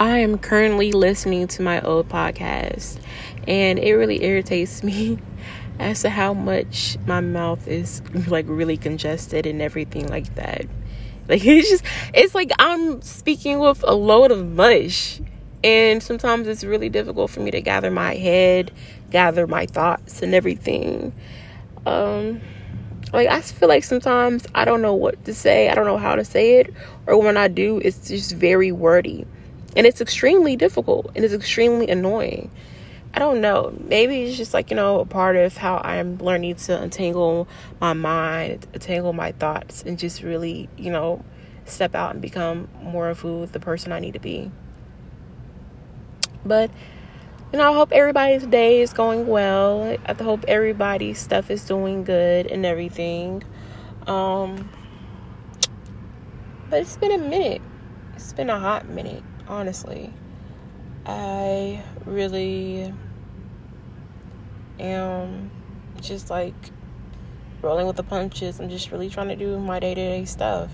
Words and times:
I 0.00 0.18
am 0.18 0.38
currently 0.38 0.90
listening 0.90 1.46
to 1.48 1.62
my 1.62 1.80
old 1.80 2.08
podcast, 2.08 2.98
and 3.46 3.78
it 3.78 3.94
really 3.94 4.24
irritates 4.24 4.82
me 4.82 5.18
as 5.78 6.02
to 6.02 6.10
how 6.10 6.34
much 6.34 6.96
my 7.06 7.20
mouth 7.20 7.68
is 7.68 8.02
like 8.26 8.46
really 8.48 8.76
congested 8.76 9.46
and 9.46 9.62
everything 9.62 10.08
like 10.08 10.34
that. 10.34 10.66
Like 11.28 11.44
it's 11.46 11.70
just 11.70 11.84
it's 12.12 12.34
like 12.34 12.50
I'm 12.58 13.02
speaking 13.02 13.60
with 13.60 13.84
a 13.84 13.94
load 13.94 14.32
of 14.32 14.44
mush. 14.44 15.20
And 15.62 16.02
sometimes 16.02 16.46
it's 16.46 16.62
really 16.62 16.90
difficult 16.90 17.30
for 17.30 17.40
me 17.40 17.50
to 17.52 17.62
gather 17.62 17.90
my 17.90 18.16
head, 18.16 18.70
gather 19.10 19.46
my 19.46 19.64
thoughts 19.64 20.22
and 20.22 20.34
everything. 20.34 21.14
Um 21.86 22.40
like 23.12 23.28
I 23.28 23.40
feel 23.40 23.68
like 23.68 23.84
sometimes 23.84 24.44
I 24.56 24.64
don't 24.64 24.82
know 24.82 24.94
what 24.94 25.24
to 25.24 25.32
say, 25.32 25.68
I 25.68 25.74
don't 25.76 25.86
know 25.86 25.98
how 25.98 26.16
to 26.16 26.24
say 26.24 26.58
it, 26.58 26.74
or 27.06 27.16
when 27.16 27.36
I 27.36 27.46
do, 27.46 27.78
it's 27.78 28.08
just 28.08 28.32
very 28.32 28.72
wordy. 28.72 29.24
And 29.76 29.86
it's 29.86 30.00
extremely 30.00 30.56
difficult 30.56 31.10
and 31.14 31.24
it's 31.24 31.34
extremely 31.34 31.88
annoying. 31.88 32.50
I 33.12 33.20
don't 33.20 33.40
know. 33.40 33.72
Maybe 33.78 34.22
it's 34.22 34.36
just 34.36 34.54
like, 34.54 34.70
you 34.70 34.76
know, 34.76 34.98
a 34.98 35.06
part 35.06 35.36
of 35.36 35.56
how 35.56 35.78
I'm 35.78 36.18
learning 36.18 36.56
to 36.56 36.80
untangle 36.80 37.46
my 37.80 37.92
mind, 37.92 38.66
untangle 38.72 39.12
my 39.12 39.30
thoughts, 39.32 39.84
and 39.84 39.96
just 39.98 40.22
really, 40.22 40.68
you 40.76 40.90
know, 40.90 41.24
step 41.64 41.94
out 41.94 42.12
and 42.12 42.20
become 42.20 42.68
more 42.82 43.08
of 43.08 43.20
who 43.20 43.46
the 43.46 43.60
person 43.60 43.92
I 43.92 44.00
need 44.00 44.14
to 44.14 44.20
be. 44.20 44.50
But, 46.44 46.70
you 47.52 47.58
know, 47.58 47.70
I 47.70 47.74
hope 47.74 47.92
everybody's 47.92 48.44
day 48.46 48.80
is 48.80 48.92
going 48.92 49.28
well. 49.28 49.96
I 50.04 50.12
hope 50.14 50.44
everybody's 50.48 51.20
stuff 51.20 51.50
is 51.50 51.64
doing 51.64 52.02
good 52.02 52.48
and 52.48 52.66
everything. 52.66 53.44
Um, 54.08 54.70
but 56.68 56.80
it's 56.80 56.96
been 56.96 57.12
a 57.12 57.18
minute. 57.18 57.62
It's 58.14 58.32
been 58.32 58.50
a 58.50 58.58
hot 58.58 58.88
minute, 58.88 59.22
honestly. 59.48 60.12
I 61.06 61.82
really 62.06 62.92
am 64.80 65.50
just 66.00 66.30
like 66.30 66.54
rolling 67.60 67.86
with 67.86 67.96
the 67.96 68.02
punches. 68.02 68.60
I'm 68.60 68.70
just 68.70 68.90
really 68.90 69.10
trying 69.10 69.28
to 69.28 69.36
do 69.36 69.58
my 69.58 69.80
day 69.80 69.94
to 69.94 70.00
day 70.00 70.24
stuff. 70.24 70.70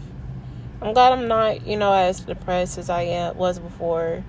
I'm 0.83 0.95
glad 0.95 1.13
I'm 1.13 1.29
not, 1.29 1.67
you 1.67 1.77
know, 1.77 1.93
as 1.93 2.21
depressed 2.21 2.79
as 2.79 2.89
I 2.89 3.33
was 3.33 3.59
before. 3.59 4.25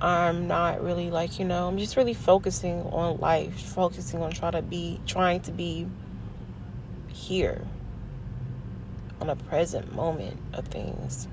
I'm 0.00 0.46
not 0.46 0.82
really 0.82 1.10
like, 1.10 1.38
you 1.38 1.44
know, 1.44 1.66
I'm 1.66 1.78
just 1.78 1.96
really 1.96 2.14
focusing 2.14 2.82
on 2.82 3.18
life, 3.18 3.60
focusing 3.60 4.22
on 4.22 4.30
trying 4.30 4.52
to 4.52 4.62
be, 4.62 5.00
trying 5.06 5.40
to 5.42 5.52
be 5.52 5.86
here 7.08 7.66
on 9.20 9.30
a 9.30 9.36
present 9.36 9.92
moment 9.94 10.38
of 10.52 10.66
things. 10.68 11.26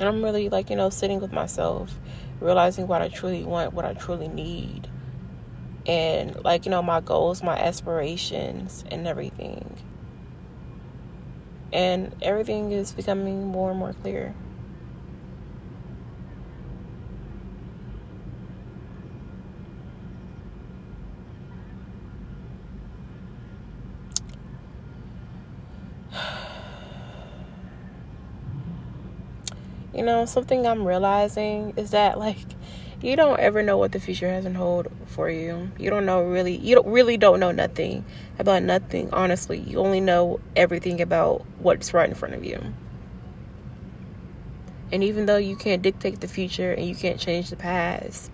And 0.00 0.08
I'm 0.08 0.24
really 0.24 0.48
like, 0.48 0.70
you 0.70 0.76
know, 0.76 0.88
sitting 0.88 1.20
with 1.20 1.30
myself, 1.30 2.00
realizing 2.40 2.86
what 2.86 3.02
I 3.02 3.08
truly 3.08 3.44
want, 3.44 3.74
what 3.74 3.84
I 3.84 3.92
truly 3.92 4.28
need. 4.28 4.88
And 5.86 6.42
like, 6.42 6.64
you 6.64 6.70
know, 6.70 6.82
my 6.82 7.02
goals, 7.02 7.42
my 7.42 7.54
aspirations, 7.54 8.82
and 8.90 9.06
everything. 9.06 9.76
And 11.70 12.16
everything 12.22 12.72
is 12.72 12.92
becoming 12.92 13.46
more 13.46 13.70
and 13.70 13.78
more 13.78 13.92
clear. 13.92 14.34
You 29.94 30.02
know, 30.02 30.24
something 30.24 30.66
I'm 30.66 30.86
realizing 30.86 31.74
is 31.76 31.90
that 31.90 32.18
like 32.18 32.38
you 33.02 33.16
don't 33.16 33.40
ever 33.40 33.62
know 33.62 33.78
what 33.78 33.92
the 33.92 34.00
future 34.00 34.28
has 34.28 34.44
in 34.44 34.54
hold 34.54 34.88
for 35.06 35.28
you. 35.28 35.70
You 35.78 35.90
don't 35.90 36.06
know 36.06 36.22
really 36.22 36.56
you 36.56 36.74
don't 36.74 36.86
really 36.86 37.16
don't 37.16 37.40
know 37.40 37.50
nothing 37.50 38.04
about 38.38 38.62
nothing, 38.62 39.10
honestly. 39.12 39.58
You 39.58 39.78
only 39.78 40.00
know 40.00 40.40
everything 40.54 41.00
about 41.00 41.44
what's 41.58 41.92
right 41.92 42.08
in 42.08 42.14
front 42.14 42.34
of 42.34 42.44
you. 42.44 42.62
And 44.92 45.04
even 45.04 45.26
though 45.26 45.36
you 45.36 45.56
can't 45.56 45.82
dictate 45.82 46.20
the 46.20 46.28
future 46.28 46.72
and 46.72 46.86
you 46.86 46.94
can't 46.94 47.18
change 47.18 47.50
the 47.50 47.56
past, 47.56 48.30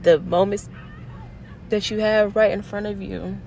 the 0.00 0.18
moments 0.18 0.68
that 1.68 1.90
you 1.90 1.98
have 1.98 2.36
right 2.36 2.50
in 2.50 2.62
front 2.62 2.86
of 2.86 3.02
you, 3.02 3.38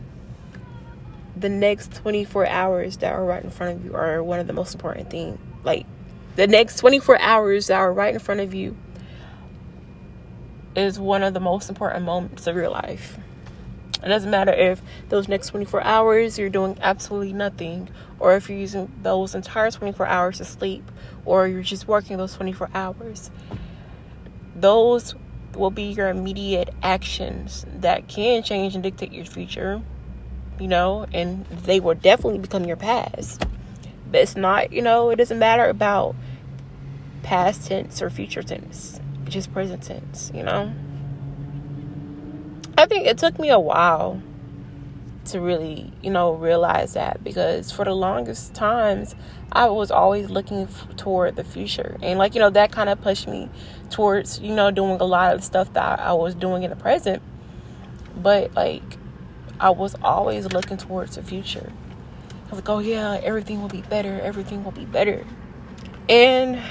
the 1.35 1.49
next 1.49 1.93
24 1.95 2.47
hours 2.47 2.97
that 2.97 3.11
are 3.11 3.25
right 3.25 3.43
in 3.43 3.49
front 3.49 3.77
of 3.77 3.85
you 3.85 3.95
are 3.95 4.23
one 4.23 4.39
of 4.39 4.47
the 4.47 4.53
most 4.53 4.73
important 4.73 5.09
things. 5.09 5.39
Like 5.63 5.85
the 6.35 6.47
next 6.47 6.77
24 6.77 7.19
hours 7.19 7.67
that 7.67 7.77
are 7.77 7.93
right 7.93 8.13
in 8.13 8.19
front 8.19 8.41
of 8.41 8.53
you 8.53 8.75
is 10.75 10.99
one 10.99 11.23
of 11.23 11.33
the 11.33 11.39
most 11.39 11.69
important 11.69 12.03
moments 12.05 12.47
of 12.47 12.55
your 12.55 12.69
life. 12.69 13.17
It 14.03 14.09
doesn't 14.09 14.29
matter 14.29 14.53
if 14.53 14.81
those 15.09 15.27
next 15.27 15.47
24 15.47 15.81
hours 15.83 16.37
you're 16.37 16.49
doing 16.49 16.77
absolutely 16.81 17.33
nothing, 17.33 17.89
or 18.19 18.35
if 18.35 18.49
you're 18.49 18.59
using 18.59 18.91
those 19.01 19.33
entire 19.33 19.71
24 19.71 20.05
hours 20.05 20.37
to 20.37 20.45
sleep, 20.45 20.91
or 21.23 21.47
you're 21.47 21.63
just 21.63 21.87
working 21.87 22.17
those 22.17 22.35
24 22.35 22.69
hours. 22.75 23.31
Those 24.55 25.15
will 25.55 25.71
be 25.71 25.83
your 25.83 26.09
immediate 26.09 26.73
actions 26.83 27.65
that 27.77 28.07
can 28.07 28.43
change 28.43 28.75
and 28.75 28.83
dictate 28.83 29.11
your 29.11 29.25
future, 29.25 29.81
you 30.59 30.67
know, 30.67 31.05
and 31.13 31.45
they 31.47 31.79
will 31.79 31.95
definitely 31.95 32.39
become 32.39 32.65
your 32.65 32.77
past. 32.77 33.45
But 34.15 34.21
it's 34.21 34.37
not, 34.37 34.71
you 34.71 34.81
know, 34.81 35.09
it 35.09 35.17
doesn't 35.17 35.39
matter 35.39 35.67
about 35.67 36.15
past 37.21 37.67
tense 37.67 38.01
or 38.01 38.09
future 38.09 38.41
tense, 38.41 39.01
just 39.25 39.51
present 39.51 39.83
tense, 39.83 40.31
you 40.33 40.41
know? 40.41 40.71
I 42.77 42.85
think 42.85 43.07
it 43.07 43.17
took 43.17 43.37
me 43.37 43.49
a 43.49 43.59
while 43.59 44.21
to 45.25 45.41
really, 45.41 45.91
you 46.01 46.11
know, 46.11 46.31
realize 46.31 46.93
that 46.93 47.25
because 47.25 47.73
for 47.73 47.83
the 47.83 47.93
longest 47.93 48.53
times 48.53 49.15
I 49.51 49.67
was 49.67 49.91
always 49.91 50.29
looking 50.29 50.61
f- 50.61 50.95
toward 50.95 51.35
the 51.35 51.43
future. 51.43 51.97
And 52.01 52.17
like, 52.17 52.35
you 52.35 52.39
know, 52.39 52.51
that 52.51 52.71
kind 52.71 52.87
of 52.87 53.01
pushed 53.01 53.27
me 53.27 53.49
towards, 53.89 54.39
you 54.39 54.55
know, 54.55 54.71
doing 54.71 55.01
a 55.01 55.03
lot 55.03 55.35
of 55.35 55.43
stuff 55.43 55.73
that 55.73 55.99
I 55.99 56.13
was 56.13 56.35
doing 56.35 56.63
in 56.63 56.69
the 56.69 56.77
present. 56.77 57.21
But 58.15 58.53
like 58.55 58.95
I 59.59 59.71
was 59.71 59.93
always 60.01 60.45
looking 60.53 60.77
towards 60.77 61.17
the 61.17 61.21
future. 61.21 61.69
I 62.45 62.49
was 62.49 62.57
like, 62.59 62.69
"Oh 62.69 62.79
yeah, 62.79 63.19
everything 63.23 63.61
will 63.61 63.69
be 63.69 63.81
better. 63.81 64.19
Everything 64.21 64.63
will 64.63 64.71
be 64.71 64.85
better." 64.85 65.25
And 66.07 66.61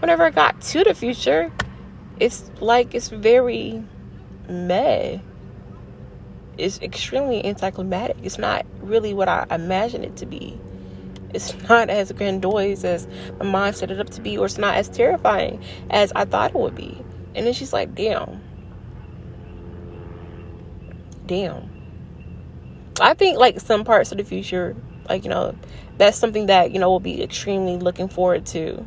whenever 0.00 0.24
I 0.24 0.30
got 0.30 0.60
to 0.60 0.84
the 0.84 0.94
future, 0.94 1.50
it's 2.20 2.50
like 2.60 2.94
it's 2.94 3.08
very 3.08 3.82
meh. 4.48 5.18
It's 6.58 6.80
extremely 6.80 7.44
anticlimactic. 7.44 8.18
It's 8.22 8.38
not 8.38 8.66
really 8.82 9.14
what 9.14 9.28
I 9.28 9.46
imagined 9.50 10.04
it 10.04 10.16
to 10.16 10.26
be. 10.26 10.60
It's 11.32 11.54
not 11.68 11.88
as 11.88 12.12
grandiose 12.12 12.84
as 12.84 13.06
my 13.38 13.46
mind 13.46 13.76
set 13.76 13.90
it 13.90 13.98
up 13.98 14.10
to 14.10 14.20
be, 14.20 14.36
or 14.36 14.46
it's 14.46 14.58
not 14.58 14.76
as 14.76 14.88
terrifying 14.88 15.62
as 15.90 16.12
I 16.14 16.26
thought 16.26 16.50
it 16.50 16.56
would 16.56 16.74
be. 16.74 17.02
And 17.34 17.46
then 17.46 17.54
she's 17.54 17.72
like, 17.72 17.94
damn. 17.94 18.42
Damn. 21.26 21.71
I 23.00 23.14
think 23.14 23.38
like 23.38 23.60
some 23.60 23.84
parts 23.84 24.12
of 24.12 24.18
the 24.18 24.24
future, 24.24 24.76
like, 25.08 25.24
you 25.24 25.30
know, 25.30 25.54
that's 25.98 26.18
something 26.18 26.46
that, 26.46 26.72
you 26.72 26.78
know, 26.78 26.90
we'll 26.90 27.00
be 27.00 27.22
extremely 27.22 27.76
looking 27.76 28.08
forward 28.08 28.46
to 28.46 28.86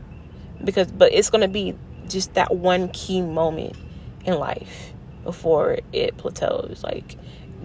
because 0.64 0.92
but 0.92 1.14
it's 1.14 1.30
to 1.30 1.48
be 1.48 1.76
just 2.08 2.34
that 2.34 2.56
one 2.56 2.90
key 2.90 3.22
moment 3.22 3.76
in 4.26 4.38
life 4.38 4.94
before 5.24 5.80
it 5.92 6.18
plateaus 6.18 6.84
like 6.84 7.18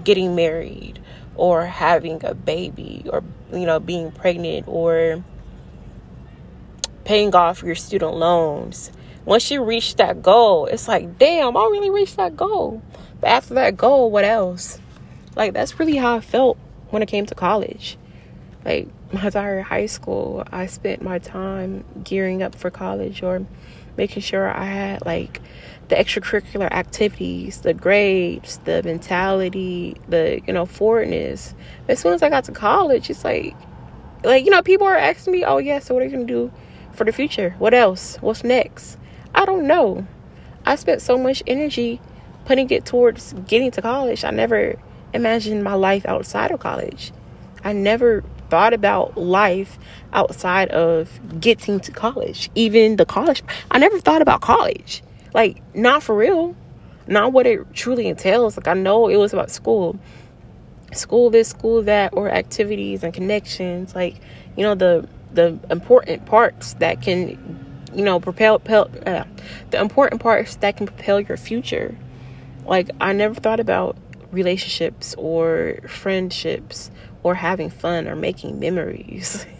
getting 0.02 0.34
married 0.34 1.00
or 1.34 1.64
having 1.64 2.24
a 2.24 2.34
baby 2.34 3.04
or 3.10 3.22
you 3.52 3.66
know 3.66 3.78
being 3.78 4.10
pregnant 4.10 4.66
or 4.66 5.22
paying 7.04 7.34
off 7.34 7.62
your 7.62 7.74
student 7.74 8.14
loans. 8.14 8.92
Once 9.24 9.50
you 9.50 9.62
reach 9.62 9.96
that 9.96 10.22
goal 10.22 10.66
it's 10.66 10.88
like 10.88 11.18
damn 11.18 11.56
i 11.56 11.60
really 11.60 11.90
reached 11.90 12.16
that 12.16 12.36
goal. 12.36 12.82
But 13.20 13.28
after 13.28 13.54
that 13.54 13.76
goal 13.76 14.10
what 14.10 14.24
else 14.24 14.78
like 15.36 15.52
that's 15.52 15.78
really 15.78 15.96
how 15.96 16.16
i 16.16 16.20
felt 16.20 16.58
when 16.90 17.02
it 17.02 17.06
came 17.06 17.26
to 17.26 17.34
college 17.34 17.96
like 18.64 18.88
my 19.12 19.24
entire 19.24 19.62
high 19.62 19.86
school, 19.86 20.44
I 20.52 20.66
spent 20.66 21.02
my 21.02 21.18
time 21.18 21.84
gearing 22.04 22.42
up 22.42 22.54
for 22.54 22.70
college 22.70 23.22
or 23.22 23.44
making 23.96 24.22
sure 24.22 24.48
I 24.48 24.64
had 24.64 25.04
like 25.04 25.40
the 25.88 25.96
extracurricular 25.96 26.70
activities, 26.70 27.60
the 27.62 27.74
grades, 27.74 28.58
the 28.64 28.82
mentality, 28.82 29.96
the 30.08 30.40
you 30.46 30.52
know 30.52 30.66
forwardness. 30.66 31.54
As 31.88 31.98
soon 31.98 32.12
as 32.12 32.22
I 32.22 32.28
got 32.28 32.44
to 32.44 32.52
college, 32.52 33.10
it's 33.10 33.24
like, 33.24 33.54
like 34.22 34.44
you 34.44 34.50
know, 34.50 34.62
people 34.62 34.86
are 34.86 34.96
asking 34.96 35.32
me, 35.32 35.44
"Oh 35.44 35.58
yeah, 35.58 35.78
so 35.80 35.94
what 35.94 36.02
are 36.02 36.06
you 36.06 36.12
gonna 36.12 36.24
do 36.24 36.52
for 36.92 37.04
the 37.04 37.12
future? 37.12 37.54
What 37.58 37.74
else? 37.74 38.16
What's 38.20 38.44
next?" 38.44 38.98
I 39.34 39.44
don't 39.44 39.66
know. 39.66 40.06
I 40.66 40.74
spent 40.74 41.00
so 41.00 41.16
much 41.16 41.42
energy 41.46 42.00
putting 42.44 42.68
it 42.70 42.84
towards 42.84 43.32
getting 43.46 43.70
to 43.72 43.82
college. 43.82 44.24
I 44.24 44.30
never 44.30 44.76
imagined 45.12 45.64
my 45.64 45.74
life 45.74 46.06
outside 46.06 46.50
of 46.50 46.60
college. 46.60 47.12
I 47.64 47.72
never 47.72 48.24
thought 48.48 48.72
about 48.72 49.16
life 49.16 49.78
outside 50.12 50.68
of 50.70 51.08
getting 51.40 51.80
to 51.80 51.92
college. 51.92 52.50
Even 52.54 52.96
the 52.96 53.06
college, 53.06 53.42
I 53.70 53.78
never 53.78 53.98
thought 54.00 54.22
about 54.22 54.40
college. 54.40 55.02
Like, 55.34 55.62
not 55.74 56.02
for 56.02 56.14
real. 56.16 56.56
Not 57.06 57.32
what 57.32 57.46
it 57.46 57.74
truly 57.74 58.06
entails. 58.06 58.56
Like, 58.56 58.68
I 58.68 58.74
know 58.74 59.08
it 59.08 59.16
was 59.16 59.32
about 59.32 59.50
school. 59.50 59.98
School 60.92 61.30
this, 61.30 61.48
school 61.48 61.82
that, 61.82 62.12
or 62.14 62.30
activities 62.30 63.04
and 63.04 63.14
connections. 63.14 63.94
Like, 63.94 64.16
you 64.56 64.62
know, 64.62 64.74
the 64.74 65.08
the 65.32 65.58
important 65.70 66.26
parts 66.26 66.74
that 66.74 67.02
can 67.02 67.28
you 67.94 68.04
know 68.04 68.20
propel, 68.20 68.58
propel 68.58 68.90
uh, 69.06 69.24
the 69.70 69.80
important 69.80 70.20
parts 70.20 70.56
that 70.56 70.76
can 70.76 70.86
propel 70.86 71.20
your 71.20 71.36
future 71.36 71.96
like 72.64 72.90
i 73.00 73.12
never 73.12 73.34
thought 73.34 73.60
about 73.60 73.96
relationships 74.32 75.14
or 75.18 75.78
friendships 75.86 76.90
or 77.22 77.34
having 77.34 77.70
fun 77.70 78.08
or 78.08 78.16
making 78.16 78.58
memories. 78.58 79.46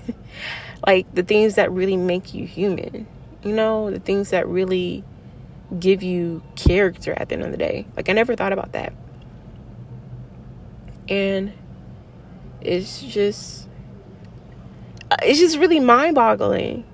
Like 0.87 1.15
the 1.15 1.23
things 1.23 1.57
that 1.57 1.71
really 1.71 1.99
make 1.99 2.33
you 2.33 2.47
human 2.47 3.07
you 3.43 3.53
know? 3.53 3.91
The 3.91 4.01
things 4.01 4.31
that 4.31 4.47
really 4.47 5.05
give 5.79 6.03
you 6.03 6.43
character 6.57 7.15
at 7.17 7.29
the 7.29 7.35
end 7.35 7.45
of 7.45 7.51
the 7.53 7.57
day. 7.57 7.87
Like 7.97 8.09
i 8.09 8.13
never 8.13 8.35
thought 8.35 8.53
about 8.53 8.73
that. 8.73 8.93
And 11.09 11.53
it's 12.61 13.01
just 13.03 13.69
uh, 15.11 15.17
it's 15.23 15.39
just 15.39 15.59
really 15.59 15.81
mind-boggling 15.81 16.85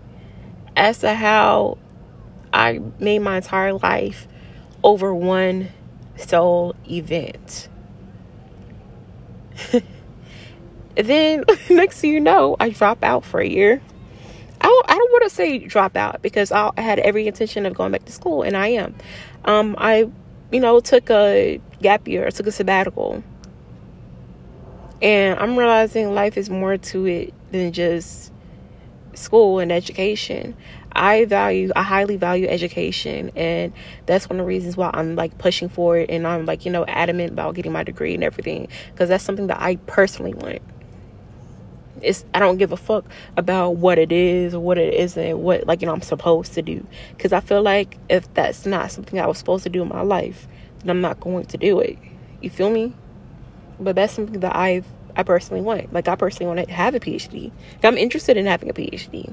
as 0.77 0.99
to 0.99 1.15
how 1.15 1.79
I 2.53 2.81
made 2.99 3.19
my 3.21 3.39
entire 3.39 3.75
life 3.75 4.29
over 4.83 5.15
one 5.15 5.69
sole 6.17 6.75
event. 6.91 7.69
then 10.95 11.45
next 11.71 12.01
thing 12.01 12.13
you 12.13 12.21
know, 12.21 12.57
I 12.59 12.71
drop 12.71 13.03
out 13.03 13.25
for 13.25 13.41
a 13.41 13.49
year. 13.49 13.81
I 14.61 14.67
don't, 14.67 14.91
I 14.91 14.95
don't 14.95 15.13
want 15.13 15.25
to 15.25 15.31
say 15.31 15.59
drop 15.59 15.97
out 15.97 16.23
because 16.23 16.51
I 16.51 16.71
had 16.79 16.99
every 16.99 17.27
intention 17.27 17.67
of 17.67 17.75
going 17.75 17.93
back 17.93 18.05
to 18.07 18.13
school, 18.13 18.43
and 18.43 18.57
I 18.57 18.69
am. 18.69 18.95
Um, 19.45 19.77
I, 19.79 20.11
you 20.51 20.61
know, 20.61 20.81
took 20.81 21.11
a 21.11 21.61
gap 21.83 22.09
year, 22.09 22.31
took 22.31 22.47
a 22.47 22.53
sabbatical, 22.53 23.23
and 25.03 25.39
I'm 25.39 25.57
realizing 25.57 26.15
life 26.15 26.39
is 26.39 26.49
more 26.49 26.79
to 26.79 27.07
it 27.07 27.35
than 27.53 27.73
just 27.73 28.33
school 29.15 29.59
and 29.59 29.71
education. 29.71 30.57
I 30.97 31.25
value, 31.27 31.71
I 31.77 31.83
highly 31.83 32.17
value 32.17 32.49
education, 32.49 33.31
and 33.37 33.73
that's 34.07 34.29
one 34.29 34.41
of 34.41 34.45
the 34.45 34.49
reasons 34.49 34.77
why 34.77 34.91
I'm 34.93 35.15
like 35.15 35.37
pushing 35.39 35.69
for 35.69 35.99
it 35.99 36.11
and 36.11 36.27
I'm 36.27 36.47
like, 36.47 36.65
you 36.65 36.73
know, 36.73 36.85
adamant 36.87 37.33
about 37.33 37.55
getting 37.55 37.73
my 37.73 37.85
degree 37.85 38.15
and 38.15 38.25
everything 38.25 38.69
because 38.93 39.09
that's 39.09 39.25
something 39.25 39.49
that 39.49 39.61
I 39.61 39.77
personally 39.77 40.35
want. 40.35 40.63
It's 42.03 42.25
I 42.35 42.39
don't 42.39 42.59
give 42.59 42.73
a 42.73 42.77
fuck 42.77 43.07
about 43.37 43.77
what 43.77 43.99
it 43.99 44.13
is 44.13 44.55
or 44.55 44.61
what 44.61 44.79
it 44.79 44.95
isn't, 44.95 45.39
what 45.39 45.67
like 45.67 45.81
you 45.81 45.87
know 45.87 45.93
I'm 45.93 46.03
supposed 46.03 46.55
to 46.55 46.63
do 46.63 46.87
because 47.17 47.33
I 47.33 47.41
feel 47.41 47.63
like 47.63 47.99
if 48.09 48.33
that's 48.35 48.67
not 48.67 48.91
something 48.91 49.19
I 49.19 49.27
was 49.27 49.39
supposed 49.39 49.65
to 49.65 49.71
do 49.71 49.83
in 49.83 49.89
my 49.89 50.03
life, 50.03 50.47
then 50.81 50.91
I'm 50.91 51.01
not 51.01 51.21
going 51.21 51.47
to 51.47 51.57
do 51.57 51.81
it. 51.81 51.99
You 52.41 52.51
feel 52.51 52.71
me? 52.71 52.95
But 53.81 53.97
that's 53.97 54.13
something 54.13 54.41
that 54.41 54.55
I've 54.55 54.87
I 55.17 55.23
personally 55.23 55.63
want. 55.63 55.93
Like 55.93 56.09
I 56.09 56.17
personally 56.17 56.55
want 56.55 56.69
to 56.69 56.75
have 56.75 56.95
a 56.95 57.01
PhD. 57.01 57.51
I'm 57.83 57.97
interested 57.97 58.37
in 58.37 58.47
having 58.47 58.69
a 58.69 58.75
PhD. 58.75 59.33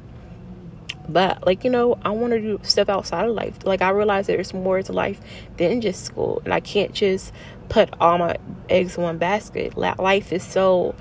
But 1.08 1.46
like, 1.46 1.64
you 1.64 1.70
know, 1.70 1.98
I 2.04 2.12
want 2.12 2.34
to 2.34 2.40
do 2.40 2.60
stuff 2.64 2.90
outside 2.90 3.28
of 3.28 3.36
life. 3.36 3.66
Like 3.66 3.82
I 3.82 3.90
realize 3.90 4.28
there's 4.28 4.54
more 4.54 4.82
to 4.82 4.94
life 4.94 5.20
than 5.58 5.82
just 5.82 6.06
school. 6.06 6.42
And 6.46 6.54
I 6.54 6.60
can't 6.60 6.94
just 6.94 7.34
put 7.70 7.90
all 8.00 8.18
my 8.18 8.38
eggs 8.70 8.98
in 8.98 9.04
one 9.04 9.18
basket. 9.18 9.78
Life 9.78 10.32
is 10.32 10.44
so 10.44 10.96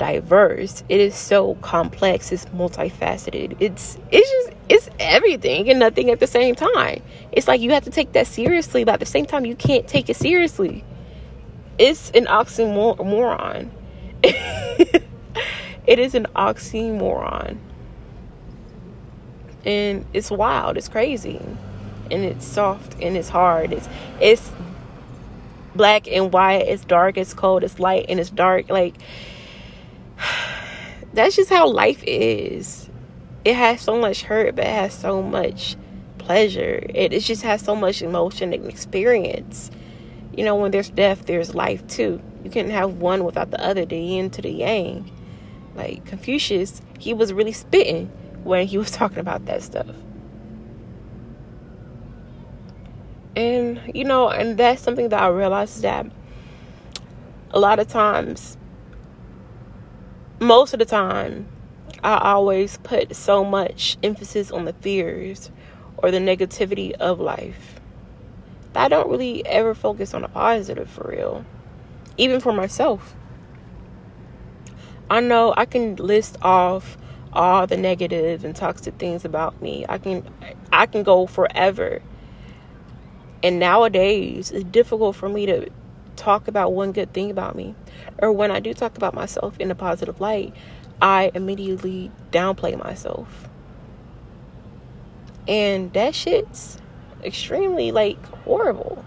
diverse. 0.00 0.82
It 0.88 0.98
is 0.98 1.14
so 1.14 1.54
complex. 1.56 2.32
It's 2.32 2.46
multifaceted. 2.46 3.56
It's 3.60 3.98
it's 4.10 4.30
just 4.30 4.58
it's 4.68 4.88
everything 4.98 5.68
and 5.68 5.78
nothing 5.78 6.10
at 6.10 6.18
the 6.18 6.26
same 6.26 6.54
time. 6.54 7.02
It's 7.30 7.46
like 7.46 7.60
you 7.60 7.70
have 7.72 7.84
to 7.84 7.90
take 7.90 8.12
that 8.12 8.26
seriously, 8.26 8.82
but 8.82 8.94
at 8.94 9.00
the 9.00 9.06
same 9.06 9.26
time 9.26 9.44
you 9.44 9.54
can't 9.54 9.86
take 9.86 10.08
it 10.08 10.16
seriously. 10.16 10.84
It's 11.78 12.10
an 12.10 12.26
oxymoron. 12.26 13.70
it 14.22 15.98
is 15.98 16.14
an 16.14 16.26
oxymoron. 16.34 17.58
And 19.64 20.06
it's 20.12 20.30
wild, 20.30 20.76
it's 20.76 20.88
crazy. 20.88 21.40
And 22.10 22.24
it's 22.24 22.46
soft 22.46 22.94
and 23.00 23.16
it's 23.16 23.28
hard. 23.28 23.72
It's 23.72 23.88
it's 24.20 24.50
black 25.74 26.08
and 26.08 26.32
white, 26.32 26.66
it's 26.66 26.84
dark, 26.84 27.16
it's 27.16 27.34
cold, 27.34 27.62
it's 27.62 27.78
light 27.78 28.06
and 28.08 28.18
it's 28.18 28.30
dark. 28.30 28.68
Like 28.68 28.96
that's 31.12 31.36
just 31.36 31.50
how 31.50 31.68
life 31.68 32.02
is. 32.06 32.88
It 33.44 33.54
has 33.54 33.80
so 33.80 33.98
much 33.98 34.22
hurt, 34.22 34.56
but 34.56 34.66
it 34.66 34.72
has 34.74 34.94
so 34.94 35.22
much 35.22 35.76
pleasure. 36.18 36.84
It, 36.90 37.12
it 37.12 37.20
just 37.20 37.42
has 37.42 37.62
so 37.62 37.74
much 37.74 38.02
emotion 38.02 38.52
and 38.52 38.66
experience. 38.66 39.70
You 40.36 40.44
know, 40.44 40.56
when 40.56 40.70
there's 40.70 40.90
death, 40.90 41.26
there's 41.26 41.54
life 41.54 41.86
too. 41.86 42.20
You 42.44 42.50
can't 42.50 42.70
have 42.70 42.94
one 42.94 43.24
without 43.24 43.50
the 43.50 43.62
other, 43.64 43.84
the 43.84 43.98
yin 43.98 44.30
to 44.30 44.42
the 44.42 44.50
yang. 44.50 45.10
Like 45.74 46.04
Confucius, 46.04 46.82
he 46.98 47.14
was 47.14 47.32
really 47.32 47.52
spitting 47.52 48.12
when 48.44 48.66
he 48.66 48.78
was 48.78 48.90
talking 48.90 49.18
about 49.18 49.46
that 49.46 49.62
stuff. 49.62 49.94
And, 53.36 53.80
you 53.94 54.04
know, 54.04 54.28
and 54.28 54.58
that's 54.58 54.82
something 54.82 55.08
that 55.10 55.22
I 55.22 55.28
realized 55.28 55.82
that 55.82 56.06
a 57.52 57.58
lot 57.60 57.78
of 57.78 57.88
times, 57.88 58.56
most 60.40 60.72
of 60.72 60.78
the 60.78 60.84
time, 60.84 61.46
I 62.02 62.18
always 62.32 62.78
put 62.78 63.14
so 63.14 63.44
much 63.44 63.98
emphasis 64.02 64.50
on 64.50 64.64
the 64.64 64.72
fears 64.72 65.50
or 65.96 66.10
the 66.10 66.18
negativity 66.18 66.92
of 66.92 67.20
life. 67.20 67.80
I 68.74 68.88
don't 68.88 69.08
really 69.08 69.44
ever 69.46 69.74
focus 69.74 70.14
on 70.14 70.22
the 70.22 70.28
positive 70.28 70.88
for 70.88 71.08
real 71.10 71.44
even 72.20 72.38
for 72.38 72.52
myself. 72.52 73.14
I 75.08 75.20
know 75.20 75.54
I 75.56 75.64
can 75.64 75.96
list 75.96 76.36
off 76.42 76.98
all 77.32 77.66
the 77.66 77.76
negative 77.76 78.44
and 78.44 78.54
toxic 78.54 78.94
things 78.94 79.24
about 79.24 79.60
me. 79.62 79.84
I 79.88 79.98
can 79.98 80.28
I 80.72 80.86
can 80.86 81.02
go 81.02 81.26
forever. 81.26 82.02
And 83.42 83.58
nowadays 83.58 84.50
it's 84.50 84.64
difficult 84.64 85.16
for 85.16 85.28
me 85.28 85.46
to 85.46 85.70
talk 86.16 86.48
about 86.48 86.72
one 86.72 86.92
good 86.92 87.12
thing 87.12 87.30
about 87.30 87.56
me. 87.56 87.74
Or 88.18 88.32
when 88.32 88.50
I 88.50 88.60
do 88.60 88.74
talk 88.74 88.96
about 88.96 89.14
myself 89.14 89.58
in 89.58 89.70
a 89.70 89.74
positive 89.74 90.20
light, 90.20 90.54
I 91.00 91.30
immediately 91.34 92.10
downplay 92.30 92.78
myself. 92.78 93.48
And 95.48 95.92
that 95.94 96.14
shit's 96.14 96.78
extremely 97.24 97.92
like 97.92 98.22
horrible. 98.44 99.04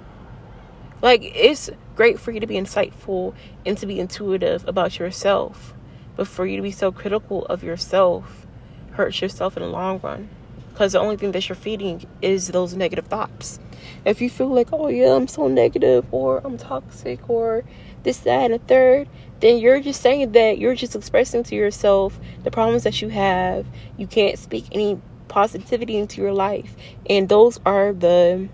Like 1.02 1.22
it's 1.24 1.70
great 1.96 2.20
for 2.20 2.32
you 2.32 2.40
to 2.40 2.48
be 2.48 2.56
insightful 2.56 3.36
and 3.66 3.78
to 3.78 3.86
be 3.86 4.00
intuitive 4.00 4.68
about 4.68 4.98
yourself. 4.98 5.74
But 6.16 6.28
for 6.28 6.46
you 6.46 6.58
to 6.58 6.64
be 6.64 6.72
so 6.72 6.92
critical 6.92 7.46
of 7.46 7.64
yourself 7.64 8.46
hurts 8.92 9.22
yourself 9.22 9.58
in 9.58 9.64
the 9.64 9.70
long 9.70 10.00
run. 10.02 10.30
Because 10.70 10.94
the 10.94 11.00
only 11.00 11.18
thing 11.18 11.32
that 11.34 11.48
you're 11.48 11.56
feeding 11.56 12.04
is 12.22 12.48
those 12.48 12.74
negative 12.74 13.06
thoughts. 13.06 13.60
If 14.06 14.22
you 14.22 14.30
feel 14.30 14.48
like, 14.48 14.70
oh 14.72 14.88
yeah, 14.88 15.16
I'm 15.16 15.28
so 15.28 15.48
negative, 15.48 16.06
or 16.12 16.42
I'm 16.44 16.58
toxic, 16.58 17.30
or 17.30 17.64
this, 18.02 18.20
that, 18.20 18.46
and 18.46 18.54
a 18.56 18.60
third, 18.60 19.08
then 19.40 19.60
you're 19.60 19.80
just 19.82 20.02
saying 20.02 20.32
that 20.32 20.58
you're 20.58 20.74
just 20.74 20.96
expressing 20.96 21.44
to 21.44 21.56
yourself 21.56 22.20
the 22.44 22.50
problems 22.50 22.84
that 22.84 23.02
you 23.02 23.10
have. 23.10 23.68
You 23.98 24.08
can't 24.08 24.40
speak 24.40 24.66
any 24.72 25.00
positivity 25.28 25.98
into 25.98 26.22
your 26.22 26.34
life. 26.34 26.76
And 27.10 27.30
those 27.30 27.60
are 27.66 27.94
the 27.94 28.50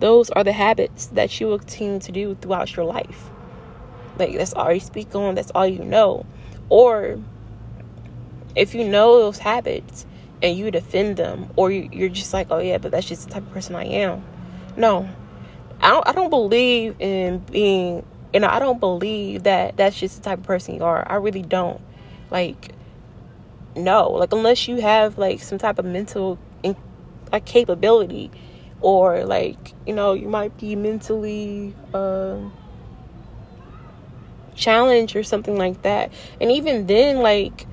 those 0.00 0.30
are 0.30 0.44
the 0.44 0.52
habits 0.52 1.06
that 1.06 1.40
you 1.40 1.48
will 1.48 1.58
continue 1.58 1.98
to 2.00 2.12
do 2.12 2.36
throughout 2.36 2.76
your 2.76 2.84
life. 2.84 3.30
Like 4.18 4.36
that's 4.36 4.54
all 4.54 4.72
you 4.72 4.80
speak 4.80 5.14
on, 5.14 5.34
that's 5.34 5.50
all 5.52 5.66
you 5.66 5.84
know. 5.84 6.26
Or 6.68 7.18
if 8.54 8.74
you 8.74 8.84
know 8.84 9.18
those 9.20 9.38
habits 9.38 10.06
and 10.42 10.56
you 10.56 10.70
defend 10.70 11.16
them, 11.16 11.50
or 11.56 11.70
you're 11.70 12.08
just 12.08 12.32
like, 12.32 12.48
oh 12.50 12.58
yeah, 12.58 12.78
but 12.78 12.90
that's 12.90 13.06
just 13.06 13.26
the 13.26 13.34
type 13.34 13.42
of 13.42 13.52
person 13.52 13.74
I 13.74 13.84
am. 13.84 14.24
No, 14.76 15.08
I 15.80 15.90
don't. 15.90 16.08
I 16.08 16.12
don't 16.12 16.30
believe 16.30 16.96
in 17.00 17.38
being. 17.38 18.04
You 18.32 18.40
know, 18.40 18.48
I 18.48 18.58
don't 18.58 18.78
believe 18.78 19.44
that 19.44 19.76
that's 19.76 19.98
just 19.98 20.16
the 20.16 20.22
type 20.22 20.40
of 20.40 20.44
person 20.44 20.74
you 20.74 20.84
are. 20.84 21.10
I 21.10 21.16
really 21.16 21.42
don't. 21.42 21.80
Like, 22.30 22.72
no. 23.74 24.10
Like 24.10 24.32
unless 24.32 24.68
you 24.68 24.80
have 24.80 25.18
like 25.18 25.40
some 25.40 25.58
type 25.58 25.78
of 25.78 25.84
mental 25.84 26.38
in, 26.62 26.76
like 27.32 27.44
capability 27.46 28.30
or 28.80 29.24
like 29.24 29.74
you 29.86 29.94
know 29.94 30.12
you 30.12 30.28
might 30.28 30.56
be 30.58 30.76
mentally 30.76 31.74
uh, 31.94 32.38
challenged 34.58 35.16
or 35.16 35.22
something 35.22 35.56
like 35.56 35.80
that 35.82 36.12
and 36.40 36.50
even 36.50 36.86
then 36.86 37.18
like 37.18 37.66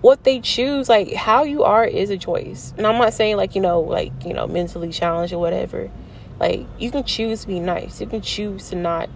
what 0.00 0.24
they 0.24 0.40
choose 0.40 0.88
like 0.88 1.12
how 1.14 1.44
you 1.44 1.62
are 1.62 1.84
is 1.84 2.10
a 2.10 2.18
choice 2.18 2.74
and 2.76 2.86
i'm 2.86 2.98
not 2.98 3.12
saying 3.12 3.36
like 3.36 3.54
you 3.54 3.60
know 3.60 3.80
like 3.80 4.12
you 4.24 4.34
know 4.34 4.46
mentally 4.46 4.90
challenged 4.90 5.32
or 5.32 5.38
whatever 5.38 5.90
like 6.40 6.66
you 6.78 6.90
can 6.90 7.04
choose 7.04 7.42
to 7.42 7.46
be 7.46 7.60
nice 7.60 8.00
you 8.00 8.06
can 8.06 8.20
choose 8.20 8.70
to 8.70 8.76
not 8.76 9.08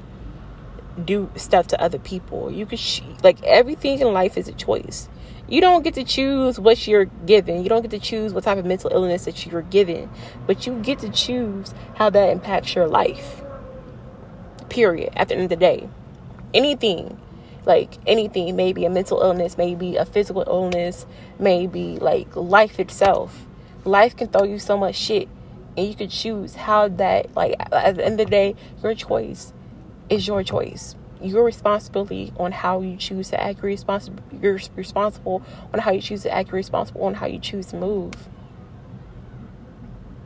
do 1.05 1.31
stuff 1.37 1.69
to 1.69 1.81
other 1.81 1.99
people. 1.99 2.51
You 2.51 2.67
could 2.67 2.79
sh- 2.79 3.03
like 3.23 3.43
everything 3.43 4.01
in 4.01 4.13
life 4.13 4.37
is 4.37 4.49
a 4.49 4.53
choice. 4.53 5.09
You 5.49 5.61
don't 5.61 5.83
get 5.83 5.95
to 5.95 6.05
choose 6.05 6.61
what 6.61 6.87
you're 6.87 7.07
given. 7.07 7.63
You 7.63 7.69
don't 7.69 7.83
get 7.83 7.91
to 7.93 7.99
choose 7.99 8.35
what 8.35 8.45
type 8.45 8.59
of 8.59 8.67
mental 8.67 8.91
illness 8.93 9.25
that 9.25 9.47
you're 9.47 9.63
given, 9.63 10.11
but 10.47 10.67
you 10.67 10.79
get 10.81 10.99
to 11.01 11.09
choose 11.09 11.73
how 11.97 12.11
that 12.11 12.31
impacts 12.31 12.75
your 12.75 12.87
life. 12.87 13.43
Period. 14.69 15.13
At 15.17 15.29
the 15.29 15.35
end 15.35 15.45
of 15.45 15.49
the 15.49 15.57
day, 15.57 15.89
anything, 16.55 17.21
like 17.67 17.95
anything, 18.07 18.57
maybe 18.57 18.85
a 18.85 18.91
mental 18.91 19.21
illness, 19.21 19.59
maybe 19.59 19.97
a 19.97 20.05
physical 20.05 20.45
illness, 20.47 21.07
maybe 21.39 21.99
like 21.99 22.35
life 22.35 22.79
itself. 22.81 23.47
Life 23.85 24.17
can 24.17 24.29
throw 24.29 24.45
you 24.45 24.59
so 24.59 24.77
much 24.77 24.97
shit, 24.97 25.29
and 25.77 25.87
you 25.87 25.95
can 25.95 26.09
choose 26.09 26.57
how 26.57 26.89
that, 26.89 27.35
like, 27.35 27.55
at 27.73 27.97
the 27.97 28.05
end 28.05 28.21
of 28.21 28.27
the 28.27 28.31
day, 28.31 28.55
your 28.83 28.95
choice 28.95 29.53
is 30.11 30.27
your 30.27 30.43
choice 30.43 30.97
your 31.21 31.45
responsibility 31.45 32.33
on 32.39 32.53
how 32.53 32.81
you 32.81 32.97
choose 32.97 33.31
to 33.31 33.43
act. 33.43 33.63
responsible. 33.63 34.23
You're 34.41 34.61
responsible 34.77 35.43
on 35.73 35.81
how 35.81 35.91
you 35.93 36.01
choose 36.01 36.23
to 36.23 36.33
act. 36.33 36.53
responsible 36.53 37.05
on 37.05 37.15
how 37.15 37.27
you 37.27 37.39
choose 37.39 37.67
to 37.67 37.77
move. 37.77 38.15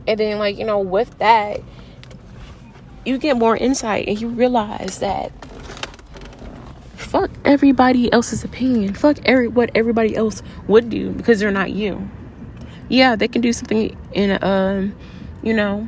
And 0.07 0.19
then, 0.19 0.37
like 0.37 0.57
you 0.57 0.65
know, 0.65 0.79
with 0.79 1.17
that, 1.19 1.61
you 3.05 3.17
get 3.17 3.37
more 3.37 3.55
insight, 3.57 4.07
and 4.07 4.19
you 4.19 4.27
realize 4.27 4.99
that 4.99 5.31
fuck 7.13 7.29
everybody 7.45 8.11
else's 8.11 8.43
opinion. 8.43 8.95
Fuck 8.95 9.19
every 9.23 9.47
what 9.47 9.69
everybody 9.75 10.15
else 10.15 10.41
would 10.67 10.89
do 10.89 11.11
because 11.11 11.39
they're 11.39 11.51
not 11.51 11.71
you. 11.71 12.09
Yeah, 12.89 13.15
they 13.15 13.27
can 13.27 13.39
do 13.39 13.53
something 13.53 13.95
in 14.13 14.43
um, 14.43 14.95
you 15.43 15.53
know, 15.53 15.87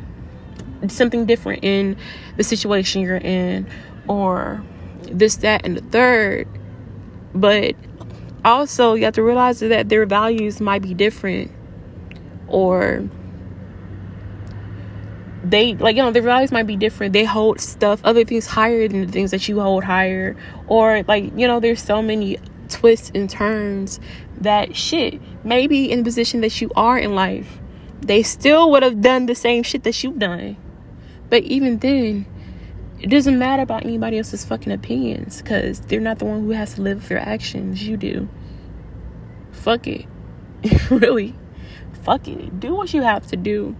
something 0.87 1.25
different 1.25 1.63
in 1.63 1.97
the 2.37 2.43
situation 2.43 3.01
you're 3.01 3.17
in, 3.17 3.67
or 4.07 4.63
this, 5.01 5.37
that, 5.37 5.65
and 5.65 5.75
the 5.75 5.81
third. 5.81 6.47
But 7.33 7.75
also, 8.45 8.93
you 8.93 9.05
have 9.05 9.15
to 9.15 9.23
realize 9.23 9.59
that 9.61 9.89
their 9.89 10.05
values 10.05 10.61
might 10.61 10.83
be 10.83 10.93
different, 10.93 11.51
or 12.47 13.09
they 15.49 15.75
like 15.75 15.95
you 15.95 16.03
know 16.03 16.11
their 16.11 16.21
values 16.21 16.51
might 16.51 16.67
be 16.67 16.75
different. 16.75 17.13
They 17.13 17.23
hold 17.23 17.59
stuff, 17.59 18.01
other 18.03 18.25
things 18.25 18.47
higher 18.47 18.87
than 18.87 19.05
the 19.05 19.11
things 19.11 19.31
that 19.31 19.47
you 19.47 19.59
hold 19.59 19.83
higher, 19.83 20.35
or 20.67 21.03
like 21.07 21.37
you 21.37 21.47
know, 21.47 21.59
there's 21.59 21.81
so 21.81 22.01
many 22.01 22.37
twists 22.69 23.11
and 23.13 23.29
turns 23.29 23.99
that 24.41 24.75
shit. 24.75 25.21
Maybe 25.43 25.91
in 25.91 25.99
the 25.99 26.03
position 26.03 26.41
that 26.41 26.59
you 26.61 26.71
are 26.75 26.97
in 26.97 27.15
life, 27.15 27.59
they 28.01 28.23
still 28.23 28.71
would 28.71 28.83
have 28.83 29.01
done 29.01 29.27
the 29.27 29.35
same 29.35 29.63
shit 29.63 29.83
that 29.83 30.03
you've 30.03 30.19
done. 30.19 30.57
But 31.29 31.43
even 31.43 31.79
then, 31.79 32.25
it 32.99 33.07
doesn't 33.07 33.37
matter 33.37 33.63
about 33.63 33.83
anybody 33.83 34.17
else's 34.17 34.45
fucking 34.45 34.71
opinions 34.71 35.41
because 35.41 35.79
they're 35.81 35.99
not 35.99 36.19
the 36.19 36.25
one 36.25 36.41
who 36.41 36.51
has 36.51 36.75
to 36.75 36.81
live 36.81 36.97
with 36.97 37.09
their 37.09 37.19
actions. 37.19 37.87
You 37.87 37.97
do. 37.97 38.29
Fuck 39.51 39.87
it. 39.87 40.05
really. 40.89 41.35
Fuck 42.03 42.27
it. 42.27 42.59
Do 42.59 42.73
what 42.73 42.93
you 42.93 43.01
have 43.01 43.27
to 43.27 43.37
do. 43.37 43.75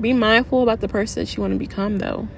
Be 0.00 0.12
mindful 0.12 0.62
about 0.62 0.80
the 0.80 0.88
person 0.88 1.24
that 1.24 1.36
you 1.36 1.40
want 1.40 1.52
to 1.52 1.58
become, 1.58 1.98
though. 1.98 2.28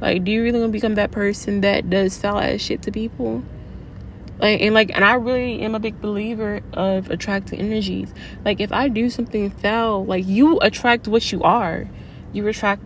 Like, 0.00 0.24
do 0.24 0.30
you 0.30 0.42
really 0.42 0.60
want 0.60 0.72
to 0.72 0.76
become 0.76 0.94
that 0.94 1.10
person 1.10 1.60
that 1.62 1.90
does 1.90 2.16
foul 2.16 2.38
ass 2.38 2.60
shit 2.60 2.82
to 2.82 2.92
people? 2.92 3.42
Like, 4.38 4.60
and 4.60 4.72
like, 4.72 4.90
and 4.94 5.04
I 5.04 5.14
really 5.14 5.60
am 5.62 5.74
a 5.74 5.80
big 5.80 6.00
believer 6.00 6.60
of 6.72 7.10
attracting 7.10 7.58
energies. 7.58 8.12
Like, 8.44 8.60
if 8.60 8.72
I 8.72 8.88
do 8.88 9.10
something 9.10 9.50
foul, 9.50 10.04
like, 10.04 10.26
you 10.26 10.58
attract 10.60 11.08
what 11.08 11.32
you 11.32 11.42
are. 11.42 11.88
You 12.32 12.46
attract 12.46 12.82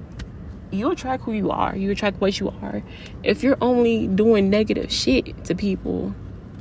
you 0.71 0.91
attract 0.91 1.25
who 1.25 1.33
you 1.33 1.51
are. 1.51 1.77
You 1.77 1.91
attract 1.91 2.21
what 2.21 2.41
you 2.41 2.49
are. 2.49 2.83
If 3.23 3.43
you're 3.43 3.59
only 3.61 4.09
doing 4.09 4.49
negative 4.49 4.91
shit 4.91 5.45
to 5.45 5.55
people, 5.55 6.15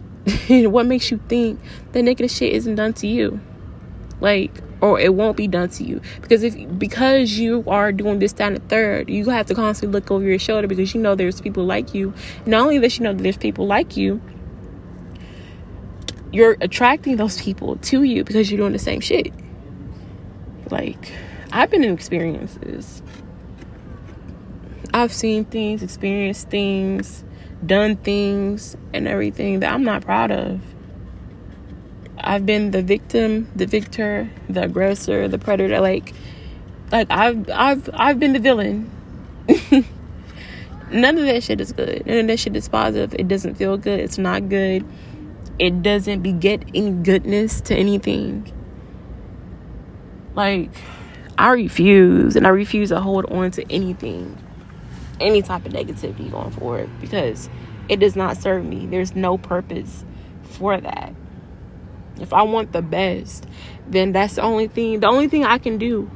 what 0.50 0.86
makes 0.86 1.10
you 1.12 1.20
think 1.30 1.60
that 1.94 2.03
negative 2.03 2.30
shit 2.30 2.53
isn't 2.53 2.75
done 2.75 2.94
to 2.96 3.08
you? 3.08 3.39
Like, 4.22 4.62
or 4.80 5.00
it 5.00 5.13
won't 5.13 5.36
be 5.38 5.48
done 5.48 5.70
to 5.70 5.84
you 5.84 6.01
because 6.22 6.44
if 6.44 6.56
because 6.80 7.34
you 7.34 7.63
are 7.68 7.92
doing 7.92 8.20
this 8.20 8.34
down 8.34 8.54
the 8.54 8.60
third, 8.62 9.10
you 9.10 9.30
have 9.30 9.46
to 9.48 9.56
constantly 9.56 9.94
look 10.00 10.10
over 10.10 10.24
your 10.24 10.40
shoulder 10.40 10.68
because 10.68 10.96
you 10.96 11.01
know 11.01 11.16
there's 11.16 11.42
people 11.42 11.66
like 11.66 11.94
you. 11.94 12.13
Not 12.46 12.62
only 12.62 12.78
that 12.80 12.98
you 12.98 13.04
know 13.04 13.13
that 13.13 13.22
there's 13.22 13.38
people 13.38 13.68
like 13.68 13.98
you, 13.98 14.22
you're 16.32 16.56
attracting 16.62 17.18
those 17.18 17.42
people 17.42 17.75
to 17.78 18.04
you 18.04 18.24
because 18.24 18.50
you're 18.50 18.60
doing 18.60 18.74
the 18.74 18.80
same 18.80 19.01
shit. 19.01 19.34
Like, 20.70 21.12
I've 21.51 21.70
been 21.70 21.84
in 21.84 21.94
experiences 21.94 23.01
I've 24.94 25.13
seen 25.13 25.46
things, 25.46 25.84
experienced 25.84 26.50
things, 26.50 27.24
done 27.66 27.96
things, 27.96 28.75
and 28.94 29.08
everything 29.08 29.62
that 29.62 29.72
I'm 29.72 29.86
not 29.86 30.04
proud 30.04 30.32
of. 30.32 30.60
I've 32.24 32.46
been 32.46 32.72
the 32.72 32.82
victim, 32.82 33.50
the 33.56 33.66
victor, 33.66 34.30
the 34.50 34.63
aggressor, 34.63 35.28
the 35.28 35.38
predator. 35.38 35.80
Like, 35.80 36.13
like 36.92 37.08
I've 37.10 37.50
I've 37.50 37.90
I've 37.94 38.20
been 38.20 38.34
the 38.34 38.40
villain. 38.40 38.90
None 40.92 41.18
of 41.18 41.25
that 41.25 41.44
shit 41.44 41.62
is 41.62 41.72
good. 41.72 42.06
None 42.06 42.20
of 42.20 42.28
that 42.28 42.40
shit 42.40 42.56
is 42.56 42.68
positive. 42.68 43.16
It 43.18 43.28
doesn't 43.28 43.56
feel 43.56 43.78
good. 43.78 44.00
It's 44.00 44.18
not 44.18 44.50
good. 44.50 44.86
It 45.58 45.82
doesn't 45.82 46.22
beget 46.22 46.63
any 46.74 46.92
goodness 46.92 47.62
to 47.62 47.75
anything. 47.75 48.51
Like, 50.36 50.70
I 51.38 51.51
refuse, 51.51 52.36
and 52.36 52.46
I 52.46 52.50
refuse 52.50 52.90
to 52.90 53.00
hold 53.00 53.25
on 53.32 53.51
to 53.51 53.72
anything 53.72 54.38
any 55.22 55.42
type 55.42 55.66
of 55.66 55.72
negativity 55.72 56.30
going 56.30 56.51
forward 56.51 56.90
because 57.00 57.50
it 57.88 57.98
does 57.98 58.16
not 58.16 58.38
serve 58.38 58.66
me. 58.66 58.86
There's 58.86 59.16
no 59.16 59.38
purpose 59.38 60.04
for 60.44 60.80
that. 60.82 61.13
If 62.20 62.34
I 62.34 62.44
want 62.44 62.72
the 62.72 62.82
best, 62.82 63.48
then 63.88 64.12
that's 64.12 64.36
the 64.36 64.41
only 64.41 64.68
thing, 64.68 65.00
the 65.00 65.08
only 65.08 65.27
thing 65.27 65.46
I 65.46 65.58
can 65.58 65.77
do 65.77 66.10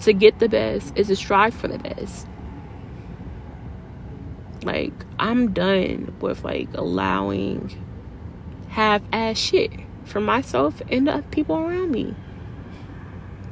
to 0.00 0.12
get 0.12 0.38
the 0.38 0.48
best 0.48 0.96
is 0.96 1.08
to 1.08 1.16
strive 1.16 1.54
for 1.54 1.68
the 1.68 1.78
best. 1.78 2.26
Like, 4.64 4.92
I'm 5.18 5.52
done 5.52 6.14
with 6.20 6.44
like 6.44 6.68
allowing 6.74 7.84
half 8.68 9.02
ass 9.12 9.38
shit 9.38 9.70
for 10.04 10.20
myself 10.20 10.80
and 10.90 11.06
the 11.06 11.24
people 11.30 11.56
around 11.56 11.90
me. 11.90 12.14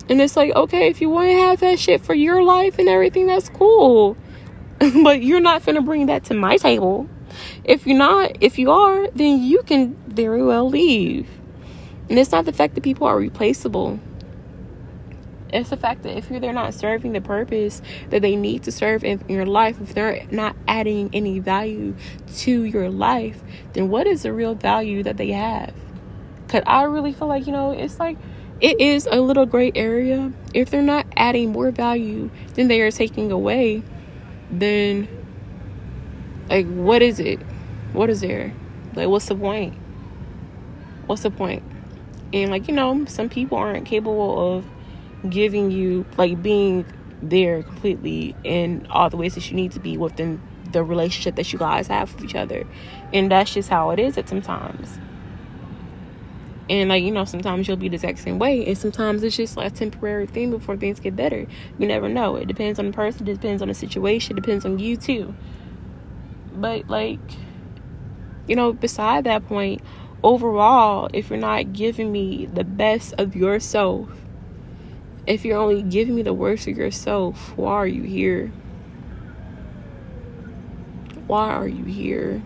And 0.09 0.21
it's 0.21 0.37
like, 0.37 0.52
okay, 0.55 0.88
if 0.88 1.00
you 1.00 1.09
want 1.09 1.29
to 1.29 1.35
have 1.35 1.61
that 1.61 1.79
shit 1.79 2.00
for 2.00 2.14
your 2.14 2.43
life 2.43 2.79
and 2.79 2.88
everything, 2.88 3.29
that's 3.29 3.49
cool. 3.49 4.17
but 5.05 5.23
you're 5.23 5.40
not 5.40 5.64
gonna 5.64 5.83
bring 5.83 6.07
that 6.07 6.25
to 6.25 6.35
my 6.35 6.57
table. 6.57 7.09
If 7.64 7.87
you're 7.87 7.99
not, 7.99 8.38
if 8.40 8.59
you 8.59 8.71
are, 8.73 9.09
then 9.11 9.43
you 9.43 9.62
can 9.62 9.95
very 10.09 10.43
well 10.43 10.69
leave. 10.69 11.29
And 12.11 12.19
it's 12.19 12.33
not 12.33 12.45
the 12.45 12.52
fact 12.52 12.75
that 12.75 12.83
people 12.83 13.07
are 13.07 13.17
replaceable. 13.17 14.00
It's 15.52 15.71
the 15.71 15.76
fact 15.76 16.02
that 16.02 16.17
if 16.17 16.29
they're 16.29 16.52
not 16.52 16.75
serving 16.75 17.12
the 17.12 17.21
purpose 17.21 17.83
that 18.11 18.21
they 18.21 18.35
need 18.37 18.64
to 18.64 18.73
serve 18.73 19.05
in 19.05 19.23
your 19.29 19.47
life, 19.47 19.81
if 19.81 19.95
they're 19.95 20.26
not 20.31 20.57
adding 20.67 21.11
any 21.12 21.38
value 21.38 21.95
to 22.38 22.64
your 22.64 22.90
life, 22.90 23.40
then 23.73 23.88
what 23.88 24.09
is 24.09 24.23
the 24.25 24.33
real 24.33 24.55
value 24.55 25.05
that 25.05 25.17
they 25.17 25.31
have? 25.31 25.73
Cause 26.49 26.62
I 26.67 26.83
really 26.83 27.12
feel 27.12 27.29
like, 27.29 27.47
you 27.47 27.52
know, 27.52 27.71
it's 27.71 28.00
like 28.00 28.19
it 28.61 28.81
is 28.81 29.09
a 29.11 29.21
little 29.21 29.47
gray 29.47 29.71
area. 29.75 30.33
If 30.52 30.71
they're 30.71 30.83
not 30.83 31.07
adding 31.17 31.52
more 31.52 31.71
value 31.71 32.31
than 32.55 32.67
they 32.67 32.81
are 32.81 32.90
taking 32.90 33.31
away, 33.31 33.85
then 34.50 35.09
like 36.49 36.67
what 36.67 37.02
is 37.02 37.21
it? 37.21 37.40
What 37.93 38.11
is 38.11 38.21
there? 38.21 38.52
Like 38.95 39.09
what's 39.09 39.26
the 39.26 39.37
point? 39.37 39.75
What's 41.07 41.23
the 41.23 41.31
point? 41.31 41.62
And 42.33 42.51
like, 42.51 42.69
you 42.69 42.75
know, 42.75 43.05
some 43.07 43.29
people 43.29 43.59
aren't 43.59 43.87
capable 43.87 44.57
of 44.57 44.65
giving 45.29 45.71
you 45.71 46.07
like 46.17 46.43
being 46.43 46.87
there 47.23 47.63
completely 47.63 48.35
in 48.45 48.87
all 48.91 49.11
the 49.11 49.17
ways 49.17 49.35
that 49.35 49.51
you 49.51 49.57
need 49.57 49.73
to 49.73 49.81
be 49.81 49.97
within 49.97 50.41
the 50.73 50.83
relationship 50.83 51.37
that 51.37 51.53
you 51.53 51.59
guys 51.59 51.89
have 51.89 52.15
with 52.15 52.25
each 52.25 52.35
other. 52.35 52.65
And 53.13 53.31
that's 53.31 53.53
just 53.53 53.69
how 53.69 53.91
it 53.91 53.99
is 53.99 54.17
at 54.17 54.29
sometimes. 54.29 54.99
And 56.69 56.89
like, 56.89 57.03
you 57.03 57.11
know, 57.11 57.25
sometimes 57.25 57.67
you'll 57.67 57.77
be 57.77 57.89
the 57.89 57.97
exact 57.97 58.21
same 58.21 58.39
way. 58.39 58.65
And 58.65 58.79
sometimes 58.79 59.25
it's 59.25 59.37
just 59.37 59.57
like 59.57 59.73
a 59.73 59.75
temporary 59.75 60.27
thing 60.27 60.53
before 60.53 60.77
things 60.77 61.01
get 61.01 61.17
better. 61.17 61.47
You 61.79 61.87
never 61.89 62.09
know. 62.09 62.37
It 62.37 62.47
depends 62.47 62.79
on 62.79 62.87
the 62.87 62.93
person, 62.93 63.27
it 63.27 63.35
depends 63.35 63.61
on 63.61 63.69
the 63.69 63.75
situation, 63.75 64.39
it 64.39 64.41
depends 64.41 64.65
on 64.65 64.79
you 64.79 64.97
too. 64.97 65.35
But 66.55 66.89
like, 66.89 67.19
you 68.47 68.55
know, 68.55 68.73
beside 68.73 69.25
that 69.25 69.47
point, 69.47 69.83
overall, 70.23 71.09
if 71.12 71.31
you're 71.31 71.39
not 71.39 71.73
giving 71.73 72.11
me 72.12 72.47
the 72.47 72.65
best 72.65 73.15
of 73.19 73.35
yourself, 73.35 74.09
if 75.27 75.45
you're 75.45 75.59
only 75.59 75.83
giving 75.83 76.15
me 76.15 76.23
the 76.23 76.35
worst 76.35 76.67
of 76.67 76.77
yourself, 76.77 77.57
why 77.57 77.73
are 77.73 77.87
you 77.87 78.03
here? 78.03 78.49
Why 81.27 81.50
are 81.50 81.69
you 81.69 81.85
here? 81.85 82.43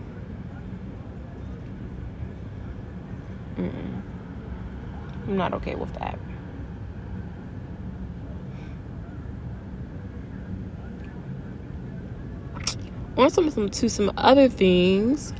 Mm-mm. 3.57 4.01
I'm 5.27 5.37
not 5.37 5.53
okay 5.53 5.75
with 5.75 5.93
that. 5.95 6.19
on 13.17 13.29
some, 13.29 13.69
to 13.69 13.89
some 13.89 14.11
other 14.17 14.49
things. 14.49 15.33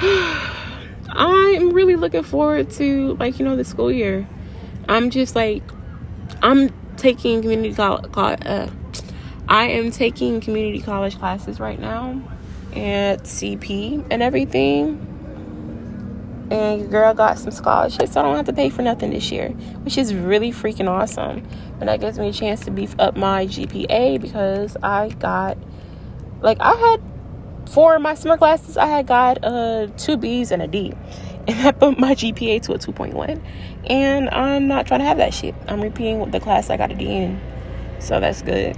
I'm 1.12 1.72
really 1.72 1.96
looking 1.96 2.22
forward 2.22 2.70
to 2.72 3.14
like 3.14 3.38
you 3.38 3.44
know 3.44 3.56
the 3.56 3.64
school 3.64 3.90
year. 3.90 4.28
I'm 4.88 5.10
just 5.10 5.34
like 5.34 5.62
I'm 6.42 6.70
taking 6.96 7.42
community 7.42 7.74
college. 7.74 8.10
Uh, 8.46 8.68
I 9.48 9.64
am 9.64 9.90
taking 9.90 10.40
community 10.40 10.80
college 10.80 11.18
classes 11.18 11.58
right 11.58 11.78
now 11.78 12.22
at 12.72 13.24
CP 13.24 14.06
and 14.10 14.22
everything. 14.22 15.06
And 16.50 16.80
your 16.80 16.88
girl 16.90 17.14
got 17.14 17.38
some 17.38 17.52
scholarships, 17.52 18.12
so 18.12 18.20
I 18.20 18.24
don't 18.24 18.36
have 18.36 18.46
to 18.46 18.52
pay 18.52 18.70
for 18.70 18.82
nothing 18.82 19.10
this 19.10 19.30
year, 19.30 19.50
which 19.82 19.96
is 19.96 20.12
really 20.14 20.50
freaking 20.50 20.88
awesome. 20.88 21.46
And 21.78 21.88
that 21.88 22.00
gives 22.00 22.18
me 22.18 22.28
a 22.28 22.32
chance 22.32 22.64
to 22.64 22.72
beef 22.72 22.94
up 22.98 23.16
my 23.16 23.46
GPA 23.46 24.20
because 24.20 24.76
I 24.82 25.10
got, 25.10 25.56
like, 26.42 26.58
I 26.60 26.74
had 26.74 27.00
for 27.70 27.98
my 28.00 28.14
summer 28.14 28.36
classes, 28.36 28.76
I 28.76 28.86
had 28.86 29.06
got 29.06 29.44
uh, 29.44 29.86
two 29.96 30.16
B's 30.16 30.50
and 30.50 30.60
a 30.60 30.66
D. 30.66 30.92
And 31.46 31.58
that 31.60 31.78
put 31.78 31.98
my 31.98 32.14
GPA 32.14 32.62
to 32.62 32.74
a 32.74 32.78
2.1. 32.78 33.42
And 33.88 34.28
I'm 34.30 34.68
not 34.68 34.86
trying 34.86 35.00
to 35.00 35.06
have 35.06 35.16
that 35.18 35.32
shit. 35.32 35.54
I'm 35.68 35.80
repeating 35.80 36.30
the 36.30 36.40
class 36.40 36.68
I 36.68 36.76
got 36.76 36.92
a 36.92 36.94
D 36.94 37.06
in. 37.06 37.40
So 37.98 38.20
that's 38.20 38.42
good. 38.42 38.76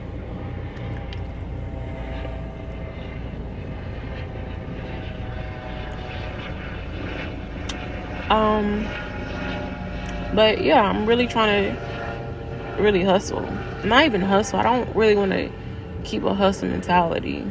Um, 8.31 8.85
but 10.35 10.63
yeah, 10.63 10.83
I'm 10.83 11.05
really 11.05 11.27
trying 11.27 11.75
to 11.75 12.83
really 12.83 13.03
hustle. 13.03 13.43
Not 13.85 14.05
even 14.05 14.21
hustle. 14.21 14.61
I 14.61 14.63
don't 14.63 14.95
really 14.95 15.17
want 15.17 15.33
to 15.33 15.51
keep 16.05 16.23
a 16.23 16.33
hustle 16.33 16.69
mentality. 16.69 17.45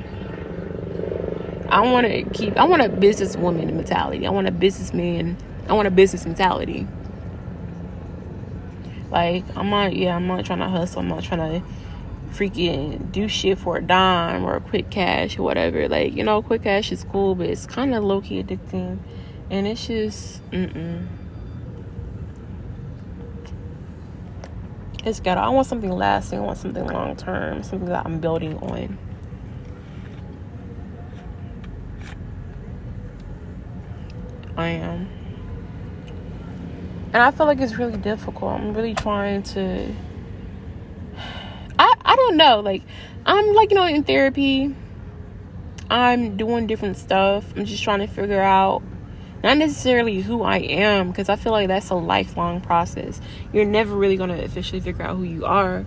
I 1.72 1.80
want 1.82 2.06
to 2.06 2.24
keep. 2.32 2.58
I 2.58 2.66
want 2.66 2.82
a 2.82 2.90
businesswoman 2.90 3.74
mentality. 3.74 4.28
I 4.28 4.30
want 4.30 4.48
a 4.48 4.52
businessman. 4.52 5.38
I 5.70 5.74
want 5.74 5.88
a 5.88 5.92
business 5.92 6.26
mentality. 6.26 6.86
Like 9.10 9.46
I'm 9.56 9.70
not. 9.70 9.96
Yeah, 9.96 10.16
I'm 10.16 10.28
not 10.28 10.46
trying 10.46 10.60
to 10.60 10.68
hustle. 10.68 11.00
I'm 11.00 11.08
not 11.08 11.24
trying 11.24 11.62
to 11.62 11.68
freaking 12.32 13.12
do 13.12 13.28
shit 13.28 13.58
for 13.58 13.78
a 13.78 13.82
dime 13.82 14.44
or 14.44 14.56
a 14.56 14.62
quick 14.62 14.90
cash 14.90 15.40
or 15.40 15.44
whatever. 15.44 15.88
Like 15.88 16.14
you 16.14 16.24
know, 16.24 16.42
quick 16.42 16.64
cash 16.64 16.92
is 16.92 17.06
cool, 17.06 17.36
but 17.36 17.48
it's 17.48 17.66
kind 17.66 17.96
of 17.96 18.04
low 18.04 18.20
key 18.22 18.44
addicting 18.44 19.00
and 19.50 19.68
it's 19.68 19.86
just 19.86 20.50
mm-mm. 20.52 21.08
it's 25.04 25.20
ghetto. 25.20 25.42
I 25.42 25.50
want 25.50 25.68
something 25.68 25.92
lasting. 25.92 26.40
I 26.40 26.42
want 26.42 26.58
something 26.58 26.86
long 26.88 27.16
term, 27.16 27.64
something 27.64 27.90
that 27.90 28.06
I'm 28.06 28.20
building 28.20 28.58
on. 28.60 28.98
I 34.62 34.70
am. 34.70 35.10
And 37.14 37.18
I 37.18 37.32
feel 37.32 37.46
like 37.46 37.60
it's 37.60 37.76
really 37.76 37.98
difficult. 37.98 38.54
I'm 38.54 38.74
really 38.74 38.96
trying 38.96 39.44
to 39.44 39.94
I 41.80 41.94
I 42.06 42.16
don't 42.16 42.38
know. 42.38 42.60
Like 42.60 42.84
I'm 43.26 43.54
like 43.54 43.72
you 43.72 43.76
know 43.76 43.86
in 43.86 44.04
therapy. 44.04 44.76
I'm 45.90 46.38
doing 46.38 46.68
different 46.68 46.96
stuff. 46.96 47.46
I'm 47.58 47.66
just 47.66 47.84
trying 47.84 48.00
to 48.00 48.08
figure 48.08 48.42
out 48.42 48.82
not 49.44 49.58
necessarily 49.58 50.22
who 50.22 50.44
I 50.44 50.58
am, 50.58 51.10
because 51.10 51.28
I 51.28 51.36
feel 51.36 51.52
like 51.52 51.68
that's 51.68 51.90
a 51.90 51.96
lifelong 51.96 52.62
process. 52.62 53.20
You're 53.52 53.66
never 53.66 53.96
really 53.96 54.16
going 54.16 54.30
to 54.30 54.44
officially 54.44 54.80
figure 54.80 55.04
out 55.04 55.18
who 55.18 55.24
you 55.24 55.46
are, 55.46 55.86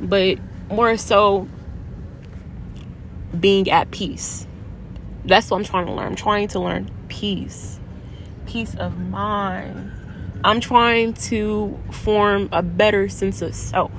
but 0.00 0.38
more 0.70 0.96
so 0.96 1.48
being 3.38 3.70
at 3.70 3.90
peace. 3.90 4.46
That's 5.24 5.50
what 5.50 5.58
I'm 5.58 5.64
trying 5.64 5.86
to 5.86 5.92
learn. 5.92 6.08
I'm 6.08 6.16
trying 6.16 6.48
to 6.48 6.60
learn 6.60 6.90
peace, 7.08 7.79
peace 8.50 8.74
of 8.76 8.98
mind. 8.98 9.92
I'm 10.42 10.60
trying 10.60 11.14
to 11.14 11.78
form 11.92 12.48
a 12.52 12.62
better 12.62 13.08
sense 13.08 13.42
of 13.42 13.54
self. 13.54 13.92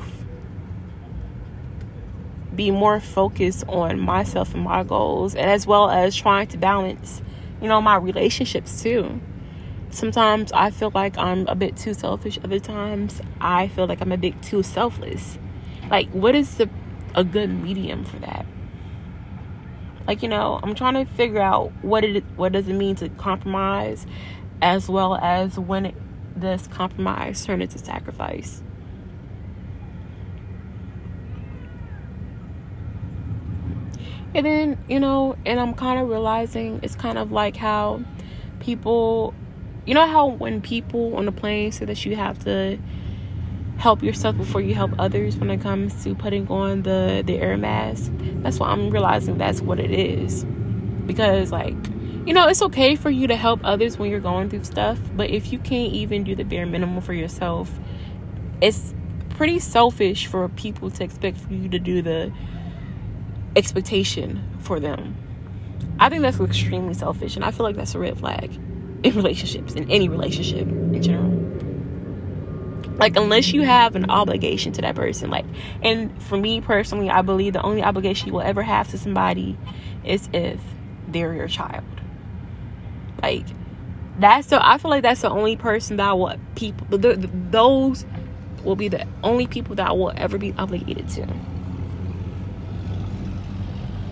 Be 2.55 2.72
more 2.72 3.00
focused 3.00 3.64
on 3.68 4.00
myself 4.00 4.53
and 4.53 4.64
my 4.64 4.83
goals, 4.83 5.35
and 5.35 5.50
as 5.50 5.66
well 5.66 5.90
as 5.90 6.16
trying 6.16 6.48
to 6.48 6.57
balance 6.57 7.22
you 7.61 7.68
know, 7.68 7.79
my 7.79 7.96
relationships 7.96 8.81
too. 8.81 9.22
Sometimes 9.92 10.51
I 10.51 10.72
feel 10.72 10.92
like 10.94 11.18
I'm 11.18 11.48
a 11.48 11.55
bit 11.55 11.77
too 11.77 11.94
selfish. 11.94 12.40
Other 12.44 12.59
times 12.59 13.22
I 13.40 13.68
feel 13.68 13.87
like 13.87 14.01
I'm 14.01 14.11
a 14.11 14.18
bit 14.18 14.42
too 14.42 14.64
selfless. 14.64 15.37
Like, 15.90 16.09
what 16.09 16.33
is 16.33 16.55
the, 16.55 16.70
a 17.14 17.24
good 17.24 17.50
medium 17.50 18.03
for 18.03 18.18
that? 18.18 18.46
Like, 20.07 20.24
you 20.24 20.29
know, 20.29 20.59
I'm 20.64 20.74
trying 20.74 20.94
to 20.96 21.05
figure 21.14 21.42
out 21.42 21.72
what 21.83 22.03
it 22.03 22.24
what 22.35 22.51
does 22.51 22.68
it 22.68 22.74
mean 22.74 22.96
to 22.96 23.09
compromise, 23.09 24.07
as 24.62 24.88
well 24.90 25.16
as 25.16 25.58
when 25.58 25.88
it, 25.88 25.96
does 26.40 26.68
compromise 26.68 27.46
turned 27.46 27.62
into 27.62 27.78
sacrifice. 27.78 28.62
And 34.34 34.46
then, 34.46 34.78
you 34.88 35.00
know, 35.00 35.36
and 35.46 35.60
I'm 35.60 35.74
kind 35.74 36.00
of 36.00 36.08
realizing 36.10 36.80
it's 36.84 36.96
kind 36.96 37.18
of 37.18 37.32
like 37.32 37.58
how 37.58 38.02
people, 38.62 39.34
you 39.86 39.94
know, 39.94 40.08
how 40.08 40.28
when 40.28 40.62
people 40.62 41.16
on 41.18 41.26
the 41.26 41.34
plane 41.34 41.72
say 41.72 41.86
that 41.86 42.06
you 42.06 42.16
have 42.16 42.40
to 42.46 42.80
help 43.78 44.04
yourself 44.04 44.38
before 44.38 44.62
you 44.62 44.74
help 44.74 44.92
others 45.00 45.36
when 45.38 45.50
it 45.50 45.60
comes 45.60 46.04
to 46.04 46.16
putting 46.16 46.48
on 46.48 46.84
the 46.84 47.24
the 47.26 47.40
air 47.40 47.58
mask. 47.58 48.12
That's 48.42 48.58
what 48.58 48.70
I'm 48.70 48.90
realizing 48.90 49.38
that's 49.38 49.62
what 49.62 49.80
it 49.80 49.92
is. 49.92 50.46
Because 51.06 51.52
like, 51.52 51.76
you 52.25 52.34
know, 52.34 52.48
it's 52.48 52.62
okay 52.62 52.96
for 52.96 53.10
you 53.10 53.27
to 53.27 53.36
help 53.36 53.62
others 53.64 53.98
when 53.98 54.12
you're 54.12 54.20
going 54.20 54.50
through 54.50 54.64
stuff, 54.64 55.00
but 55.16 55.29
if 55.29 55.51
you 55.51 55.60
can't 55.60 55.92
even 55.94 56.24
do 56.24 56.36
the 56.36 56.44
bare 56.44 56.66
minimum 56.66 57.01
for 57.01 57.14
yourself, 57.14 57.72
it's 58.62 58.94
pretty 59.31 59.60
selfish 59.60 60.27
for 60.27 60.48
people 60.50 60.92
to 60.92 61.03
expect 61.03 61.38
for 61.38 61.53
you 61.53 61.68
to 61.70 61.79
do 61.79 62.01
the 62.01 62.31
expectation 63.55 64.44
for 64.60 64.79
them. 64.79 65.16
I 66.00 66.10
think 66.10 66.22
that's 66.22 66.40
extremely 66.40 66.94
selfish, 66.94 67.36
and 67.36 67.44
I 67.44 67.51
feel 67.51 67.64
like 67.64 67.75
that's 67.75 67.96
a 67.96 68.00
red 68.00 68.20
flag 68.20 68.53
in 69.03 69.16
relationships, 69.16 69.74
in 69.74 69.90
any 69.90 70.07
relationship 70.07 70.68
in 70.68 71.01
general. 71.01 71.31
Like, 72.98 73.16
unless 73.16 73.51
you 73.51 73.64
have 73.64 73.96
an 73.96 74.12
obligation 74.12 74.74
to 74.74 74.81
that 74.81 74.96
person, 74.96 75.31
like, 75.31 75.46
and 75.81 76.22
for 76.22 76.38
me 76.38 76.62
personally, 76.62 77.10
I 77.10 77.24
believe 77.24 77.53
the 77.53 77.64
only 77.64 77.81
obligation 77.81 78.27
you 78.27 78.34
will 78.34 78.42
ever 78.42 78.62
have 78.62 78.90
to 78.92 78.98
somebody 79.00 79.57
is 80.03 80.29
if 80.34 80.60
they're 81.07 81.34
your 81.34 81.48
child. 81.48 81.84
Like, 83.22 83.46
that's 84.20 84.48
so 84.48 84.60
I 84.62 84.77
feel 84.77 84.92
like 84.92 85.03
that's 85.03 85.22
the 85.22 85.29
only 85.29 85.55
person 85.55 85.98
that 85.98 86.10
I 86.10 86.14
will 86.14 86.36
people, 86.55 86.86
the, 86.90 87.16
the, 87.16 87.29
those 87.50 88.05
will 88.64 88.75
be 88.75 88.88
the 88.88 89.07
only 89.24 89.48
people 89.48 89.75
that 89.75 89.90
I 89.90 89.92
will 89.92 90.14
ever 90.16 90.38
be 90.38 90.53
obligated 90.57 91.10
to 91.10 91.27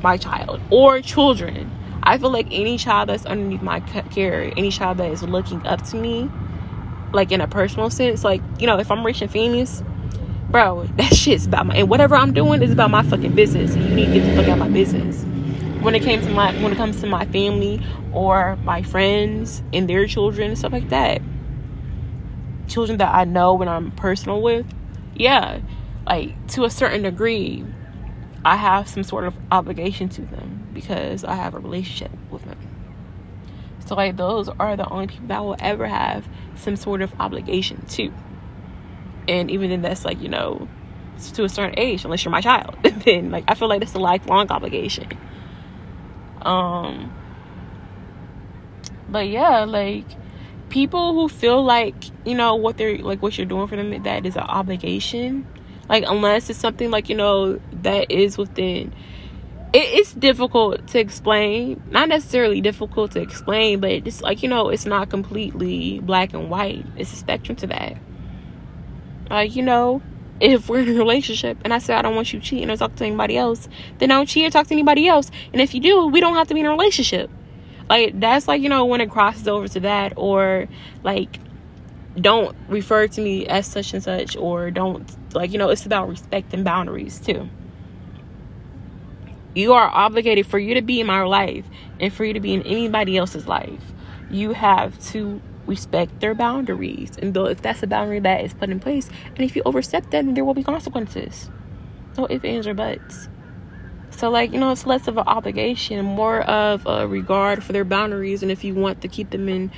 my 0.02 0.18
child 0.18 0.62
or 0.72 1.02
children. 1.02 1.76
I 2.04 2.18
feel 2.18 2.32
like 2.32 2.48
any 2.52 2.78
child 2.78 3.10
that's 3.10 3.26
underneath 3.26 3.62
my 3.62 3.82
care, 3.82 4.52
any 4.58 4.72
child 4.72 4.98
that 4.98 5.12
is 5.12 5.22
looking 5.22 5.66
up 5.68 5.84
to 5.88 5.98
me, 5.98 6.30
like 7.14 7.32
in 7.32 7.42
a 7.42 7.48
personal 7.48 7.90
sense, 7.90 8.24
like, 8.24 8.42
you 8.58 8.68
know, 8.68 8.80
if 8.80 8.90
I'm 8.90 9.06
rich 9.06 9.22
and 9.22 9.30
famous, 9.30 9.84
bro, 10.50 10.86
that 10.96 11.14
shit's 11.16 11.46
about 11.46 11.68
my, 11.68 11.76
and 11.76 11.90
whatever 11.90 12.16
I'm 12.16 12.34
doing 12.34 12.64
is 12.64 12.72
about 12.72 12.90
my 12.90 13.04
fucking 13.04 13.36
business. 13.36 13.76
You 13.76 13.84
need 13.84 14.06
to 14.08 14.14
get 14.14 14.26
the 14.26 14.36
fuck 14.36 14.46
out 14.46 14.54
of 14.54 14.60
my 14.60 14.70
business. 14.70 15.26
When 15.82 15.96
it 15.96 16.04
came 16.04 16.22
to 16.22 16.30
my, 16.30 16.52
when 16.62 16.72
it 16.74 16.76
comes 16.76 17.00
to 17.02 17.08
my 17.08 17.26
family 17.26 17.82
or 18.12 18.58
my 18.58 18.82
friends 18.84 19.64
and 19.74 19.90
their 19.90 20.08
children 20.08 20.50
and 20.50 20.58
stuff 20.58 20.74
like 20.74 20.90
that, 20.90 21.22
children 22.68 22.98
that 22.98 23.14
I 23.14 23.24
know 23.24 23.54
when 23.54 23.68
I'm 23.68 23.92
personal 23.92 24.42
with, 24.42 24.66
yeah, 25.16 25.60
like 26.06 26.48
to 26.50 26.66
a 26.66 26.70
certain 26.70 27.04
degree, 27.04 27.66
I 28.44 28.56
have 28.56 28.88
some 28.88 29.04
sort 29.04 29.26
of 29.26 29.36
obligation 29.52 30.10
to 30.10 30.22
them 30.22 30.68
because 30.74 31.24
I 31.24 31.36
have 31.36 31.56
a 31.56 31.60
relationship 31.60 32.12
with 32.32 32.44
them. 32.46 32.58
So, 33.86 33.96
like, 33.96 34.18
those 34.18 34.50
are 34.50 34.78
the 34.78 34.88
only 34.88 35.08
people 35.08 35.28
that 35.28 35.38
I 35.40 35.42
will 35.42 35.56
ever 35.60 35.88
have 35.88 36.28
some 36.56 36.76
sort 36.76 37.02
of 37.02 37.12
obligation 37.20 37.84
to. 37.88 38.14
And 39.28 39.50
even 39.50 39.72
then, 39.72 39.82
that's 39.82 40.06
like, 40.06 40.22
you 40.22 40.30
know, 40.30 40.68
to 41.34 41.44
a 41.44 41.50
certain 41.50 41.74
age, 41.78 42.06
unless 42.06 42.24
you're 42.24 42.32
my 42.32 42.42
child. 42.42 42.78
then, 42.84 43.32
like, 43.32 43.46
I 43.48 43.56
feel 43.56 43.68
like 43.68 43.80
that's 43.80 43.96
a 43.96 44.00
lifelong 44.00 44.52
obligation. 44.52 45.08
Um, 46.42 47.14
but 49.10 49.28
yeah, 49.28 49.66
like, 49.66 50.06
people 50.70 51.14
who 51.14 51.30
feel 51.30 51.64
like, 51.64 51.96
you 52.26 52.36
know, 52.36 52.56
what 52.56 52.78
they're, 52.78 52.98
like, 52.98 53.22
what 53.22 53.38
you're 53.38 53.48
doing 53.48 53.68
for 53.68 53.76
them, 53.76 54.04
that 54.04 54.26
is 54.26 54.36
an 54.36 54.44
obligation. 54.44 55.48
Like 55.90 56.04
unless 56.08 56.50
it's 56.52 56.60
something 56.60 56.92
like 56.92 57.10
you 57.10 57.16
know 57.16 57.60
that 57.82 58.12
is 58.12 58.38
within 58.38 58.94
it, 59.74 59.78
it's 59.80 60.14
difficult 60.14 60.88
to 60.90 61.00
explain. 61.00 61.82
Not 61.90 62.08
necessarily 62.08 62.62
difficult 62.62 63.12
to 63.12 63.22
explain 63.22 63.80
but 63.80 63.92
it's 63.92 64.22
like 64.22 64.44
you 64.44 64.50
know 64.50 64.70
it's 64.70 64.86
not 64.86 65.10
completely 65.10 66.00
black 66.00 66.34
and 66.34 66.50
white. 66.50 66.86
It's 66.96 67.12
a 67.12 67.16
spectrum 67.16 67.56
to 67.58 67.68
that. 67.68 67.98
Like 69.32 69.56
you 69.56 69.64
know 69.64 70.04
if 70.40 70.70
we're 70.70 70.80
in 70.80 70.90
a 70.90 70.94
relationship 70.94 71.58
and 71.64 71.74
I 71.74 71.80
say 71.80 71.94
I 71.94 72.02
don't 72.02 72.16
want 72.16 72.34
you 72.34 72.40
cheating 72.40 72.70
or 72.70 72.78
talk 72.78 72.96
to 72.96 73.06
anybody 73.06 73.38
else, 73.38 73.68
then 73.98 74.12
I 74.12 74.16
don't 74.16 74.28
cheat 74.28 74.46
or 74.46 74.50
talk 74.50 74.68
to 74.68 74.74
anybody 74.74 75.08
else. 75.08 75.32
And 75.52 75.62
if 75.62 75.74
you 75.74 75.82
do, 75.82 76.08
we 76.08 76.20
don't 76.20 76.36
have 76.36 76.48
to 76.48 76.54
be 76.54 76.62
in 76.62 76.66
a 76.66 76.70
relationship. 76.70 77.30
Like 77.90 78.20
that's 78.20 78.48
like, 78.48 78.62
you 78.62 78.70
know, 78.70 78.86
when 78.86 79.02
it 79.02 79.10
crosses 79.10 79.48
over 79.48 79.68
to 79.68 79.80
that 79.82 80.14
or 80.16 80.68
like 81.04 81.40
don't 82.20 82.56
refer 82.68 83.08
to 83.08 83.22
me 83.22 83.48
as 83.48 83.68
such 83.68 83.94
and 83.94 84.04
such 84.04 84.36
or 84.36 84.72
don't 84.72 85.10
like, 85.34 85.52
you 85.52 85.58
know, 85.58 85.70
it's 85.70 85.86
about 85.86 86.08
respect 86.08 86.54
and 86.54 86.64
boundaries 86.64 87.20
too. 87.20 87.50
You 89.56 89.74
are 89.74 89.90
obligated 89.90 90.46
for 90.46 90.60
you 90.60 90.76
to 90.76 90.82
be 90.82 91.02
in 91.02 91.08
my 91.08 91.24
life 91.24 91.66
and 92.00 92.14
for 92.14 92.24
you 92.24 92.34
to 92.34 92.40
be 92.40 92.54
in 92.54 92.62
anybody 92.64 93.18
else's 93.18 93.48
life. 93.48 93.82
You 94.30 94.54
have 94.54 95.00
to 95.08 95.42
respect 95.70 96.20
their 96.20 96.36
boundaries. 96.36 97.12
And 97.22 97.34
though 97.34 97.46
if 97.46 97.62
that's 97.62 97.84
a 97.84 97.88
boundary 97.88 98.20
that 98.20 98.44
is 98.44 98.54
put 98.54 98.70
in 98.70 98.80
place, 98.80 99.10
and 99.28 99.40
if 99.40 99.56
you 99.56 99.62
overstep 99.66 100.10
that, 100.12 100.36
there 100.36 100.44
will 100.44 100.54
be 100.54 100.64
consequences. 100.64 101.50
No 102.18 102.28
ifs, 102.30 102.44
ands, 102.44 102.68
or 102.68 102.74
buts. 102.74 103.30
So, 104.12 104.30
like, 104.30 104.52
you 104.52 104.60
know, 104.60 104.72
it's 104.72 104.86
less 104.86 105.08
of 105.08 105.18
an 105.18 105.28
obligation, 105.28 106.04
more 106.04 106.42
of 106.42 106.86
a 106.86 107.08
regard 107.08 107.64
for 107.64 107.72
their 107.72 107.86
boundaries. 107.86 108.44
And 108.44 108.52
if 108.52 108.64
you 108.66 108.74
want 108.74 109.02
to 109.02 109.08
keep 109.08 109.30
them 109.30 109.48
in 109.48 109.72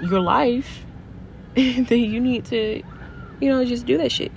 your 0.00 0.20
life, 0.20 0.86
then 1.54 1.86
you 1.90 2.20
need 2.20 2.46
to, 2.46 2.82
you 3.40 3.48
know, 3.50 3.64
just 3.64 3.84
do 3.84 3.98
that 3.98 4.10
shit. 4.10 4.32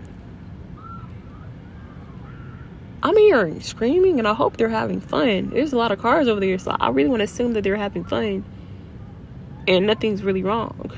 I'm 3.03 3.15
hearing 3.15 3.61
screaming, 3.61 4.19
and 4.19 4.27
I 4.27 4.33
hope 4.33 4.57
they're 4.57 4.67
having 4.67 4.99
fun. 4.99 5.51
There's 5.51 5.71
a 5.71 5.77
lot 5.77 5.91
of 5.91 5.99
cars 5.99 6.27
over 6.27 6.41
there, 6.41 6.57
so 6.57 6.75
I 6.77 6.89
really 6.89 7.07
want 7.07 7.21
to 7.21 7.25
assume 7.25 7.53
that 7.53 7.63
they're 7.63 7.77
having 7.77 8.03
fun 8.03 8.43
and 9.67 9.85
nothing's 9.85 10.23
really 10.23 10.43
wrong. 10.43 10.91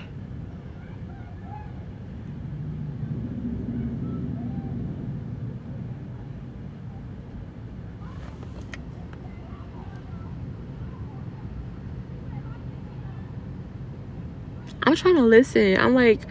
I'm 14.83 14.95
trying 14.95 15.15
to 15.15 15.21
listen. 15.21 15.77
I'm 15.77 15.93
like, 15.93 16.21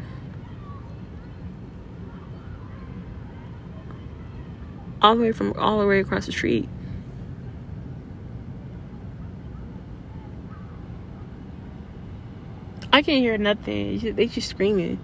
all 5.00 5.14
the 5.16 5.22
way 5.22 5.32
from 5.32 5.52
all 5.54 5.80
the 5.80 5.86
way 5.86 6.00
across 6.00 6.26
the 6.26 6.32
street. 6.32 6.68
I 12.92 13.02
can't 13.02 13.20
hear 13.20 13.36
nothing. 13.38 14.14
They 14.14 14.26
just 14.26 14.48
screaming. 14.48 14.98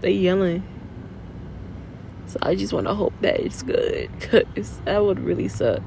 They 0.00 0.12
yelling. 0.12 0.62
So 2.26 2.38
I 2.42 2.54
just 2.54 2.72
want 2.72 2.86
to 2.86 2.94
hope 2.94 3.14
that 3.20 3.40
it's 3.40 3.62
good. 3.62 4.10
Because 4.18 4.78
that 4.84 5.02
would 5.04 5.18
really 5.20 5.48
suck. 5.48 5.82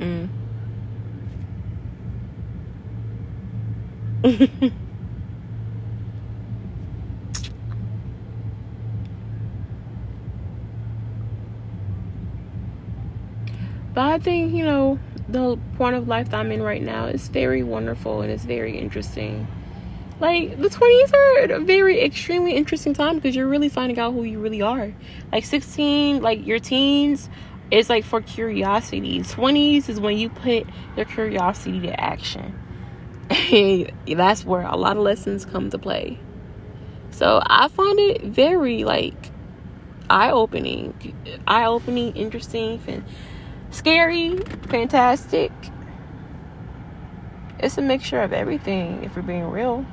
Mm. 0.00 0.28
But 13.96 14.04
I 14.04 14.18
think, 14.18 14.54
you 14.54 14.62
know, 14.62 14.98
the 15.26 15.58
point 15.76 15.96
of 15.96 16.08
life 16.08 16.30
that 16.30 16.38
I'm 16.38 16.52
in 16.52 16.62
right 16.62 16.82
now 16.82 17.06
is 17.06 17.28
very 17.28 17.62
wonderful 17.62 18.22
and 18.22 18.30
it's 18.30 18.44
very 18.44 18.78
interesting. 18.78 19.46
Like, 20.18 20.58
the 20.58 20.70
20s 20.70 21.12
are 21.12 21.56
a 21.56 21.60
very 21.60 22.00
extremely 22.00 22.52
interesting 22.52 22.94
time 22.94 23.16
because 23.16 23.36
you're 23.36 23.48
really 23.48 23.68
finding 23.68 23.98
out 23.98 24.12
who 24.14 24.22
you 24.22 24.38
really 24.38 24.62
are. 24.62 24.94
Like, 25.30 25.44
16, 25.44 26.22
like 26.22 26.46
your 26.46 26.58
teens, 26.58 27.28
is 27.70 27.90
like 27.90 28.04
for 28.04 28.20
curiosity. 28.20 29.20
20s 29.20 29.88
is 29.88 30.00
when 30.00 30.16
you 30.16 30.28
put 30.28 30.66
your 30.96 31.04
curiosity 31.04 31.80
to 31.80 32.00
action. 32.00 32.58
And 33.30 33.92
that's 34.18 34.44
where 34.44 34.62
a 34.62 34.76
lot 34.76 34.96
of 34.96 35.02
lessons 35.02 35.44
come 35.44 35.70
to 35.70 35.78
play. 35.78 36.18
So 37.10 37.40
I 37.44 37.68
find 37.68 37.98
it 37.98 38.22
very 38.22 38.84
like 38.84 39.30
eye 40.08 40.30
opening, 40.30 40.94
eye 41.46 41.64
opening, 41.64 42.14
interesting, 42.14 42.80
and 42.86 43.04
scary, 43.70 44.36
fantastic. 44.68 45.52
It's 47.58 47.78
a 47.78 47.82
mixture 47.82 48.20
of 48.20 48.32
everything, 48.32 49.02
if 49.04 49.16
we're 49.16 49.22
being 49.22 49.48
real. 49.48 49.86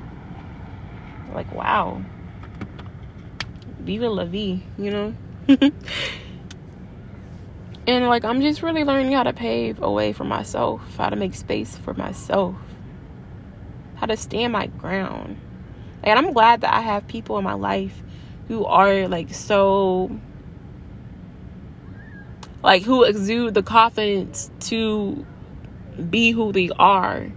Like, 1.34 1.52
wow. 1.54 2.02
Viva 3.80 4.08
la 4.08 4.24
vie, 4.24 4.62
you 4.78 4.90
know? 4.90 5.14
and, 7.86 8.06
like, 8.06 8.24
I'm 8.24 8.42
just 8.42 8.62
really 8.62 8.84
learning 8.84 9.12
how 9.12 9.22
to 9.22 9.32
pave 9.32 9.82
a 9.82 9.90
way 9.90 10.12
for 10.12 10.24
myself, 10.24 10.82
how 10.96 11.08
to 11.08 11.16
make 11.16 11.34
space 11.34 11.76
for 11.76 11.94
myself, 11.94 12.54
how 13.96 14.06
to 14.06 14.16
stand 14.16 14.52
my 14.52 14.66
ground. 14.66 15.38
And 16.02 16.18
I'm 16.18 16.32
glad 16.34 16.60
that 16.60 16.74
I 16.74 16.80
have 16.80 17.08
people 17.08 17.38
in 17.38 17.44
my 17.44 17.54
life 17.54 18.02
who 18.48 18.66
are, 18.66 19.08
like, 19.08 19.32
so 19.32 20.10
like 22.64 22.82
who 22.82 23.04
exude 23.04 23.54
the 23.54 23.62
confidence 23.62 24.50
to 24.58 25.24
be 26.10 26.32
who 26.32 26.50
they 26.50 26.70
are 26.78 27.30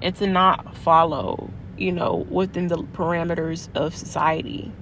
and 0.00 0.16
to 0.16 0.26
not 0.26 0.76
follow 0.78 1.50
you 1.76 1.92
know 1.92 2.26
within 2.30 2.68
the 2.68 2.76
parameters 2.76 3.68
of 3.76 3.94
society. 3.94 4.72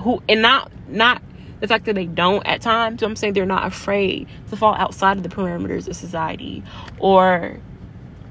Who 0.00 0.22
and 0.28 0.40
not 0.40 0.70
not 0.88 1.20
the 1.60 1.66
fact 1.66 1.86
that 1.86 1.94
they 1.94 2.04
don't 2.04 2.46
at 2.46 2.60
times 2.60 3.02
i'm 3.02 3.16
saying 3.16 3.32
they're 3.32 3.46
not 3.46 3.66
afraid 3.66 4.28
to 4.50 4.56
fall 4.56 4.74
outside 4.74 5.16
of 5.16 5.22
the 5.22 5.28
parameters 5.28 5.88
of 5.88 5.96
society 5.96 6.62
or 6.98 7.58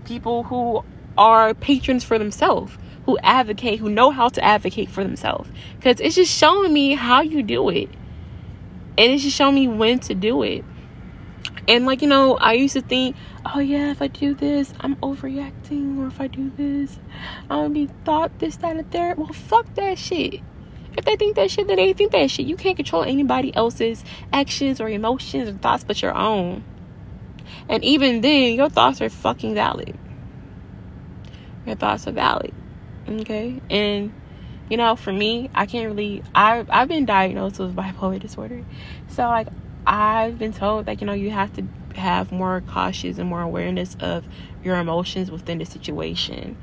people 0.06 0.44
who 0.44 0.84
are 1.18 1.56
patrons 1.56 2.04
for 2.04 2.20
themselves 2.20 2.78
who 3.06 3.18
advocate 3.20 3.80
who 3.80 3.90
know 3.90 4.12
how 4.12 4.30
to 4.30 4.44
advocate 4.44 4.90
for 4.90 5.04
themselves. 5.04 5.50
Because 5.78 6.00
it's 6.00 6.16
just 6.16 6.36
showing 6.36 6.74
me 6.74 6.96
how 6.96 7.22
you 7.22 7.44
do 7.44 7.70
it. 7.70 7.90
And 8.98 9.12
it's 9.12 9.24
just 9.24 9.36
showing 9.36 9.56
me 9.56 9.68
when 9.68 10.00
to 10.00 10.16
do 10.16 10.42
it 10.42 10.66
and 11.68 11.86
like, 11.86 12.02
you 12.02 12.08
know, 12.08 12.38
I 12.38 12.54
used 12.54 12.74
to 12.74 12.82
think, 12.82 13.16
oh 13.54 13.60
yeah, 13.60 13.92
if 13.92 14.02
I 14.02 14.08
do 14.08 14.34
this, 14.34 14.74
I'm 14.80 14.96
overreacting, 14.98 15.98
or 15.98 16.08
if 16.08 16.22
I 16.22 16.28
do 16.28 16.52
this, 16.56 17.00
I'm 17.50 17.58
gonna 17.58 17.70
be 17.70 17.90
thought 18.04 18.38
this, 18.40 18.58
that, 18.58 18.78
and 18.78 18.92
there. 18.92 19.16
Well, 19.16 19.34
fuck 19.34 19.74
that 19.76 19.98
shit. 19.98 20.42
If 20.98 21.04
they 21.06 21.16
think 21.16 21.36
that 21.36 21.52
shit, 21.52 21.68
then 21.68 21.78
they 21.78 21.94
think 21.94 22.12
that 22.12 22.32
shit. 22.32 22.46
You 22.46 22.56
can't 22.56 22.76
control 22.76 23.04
anybody 23.04 23.54
else's 23.56 24.04
actions 24.32 24.80
or 24.80 24.90
emotions 24.90 25.50
or 25.50 25.54
thoughts 25.54 25.84
but 25.84 26.02
your 26.02 26.14
own. 26.14 26.64
And 27.68 27.84
even 27.84 28.22
then, 28.22 28.54
your 28.54 28.70
thoughts 28.70 29.02
are 29.02 29.10
fucking 29.10 29.56
valid. 29.56 29.98
Your 31.66 31.76
thoughts 31.76 32.08
are 32.08 32.12
valid. 32.12 32.54
Okay? 33.10 33.62
And 33.70 34.14
you 34.70 34.78
know, 34.78 34.96
for 34.96 35.12
me, 35.12 35.50
I 35.54 35.66
can't 35.66 35.88
really 35.88 36.24
I 36.34 36.66
I've 36.70 36.88
been 36.88 37.06
diagnosed 37.06 37.60
with 37.60 37.76
bipolar 37.76 38.20
disorder. 38.20 38.64
So 39.10 39.24
like 39.24 39.48
I've 39.88 40.38
been 40.40 40.54
told 40.54 40.86
that 40.88 41.02
you 41.02 41.08
know 41.08 41.14
you 41.14 41.32
have 41.32 41.54
to 41.54 41.64
have 41.96 42.32
more 42.32 42.62
cautious 42.62 43.18
and 43.18 43.30
more 43.30 43.42
awareness 43.42 43.96
of 44.00 44.26
your 44.64 44.78
emotions 44.78 45.32
within 45.32 45.58
the 45.60 45.66
situation. 45.66 46.58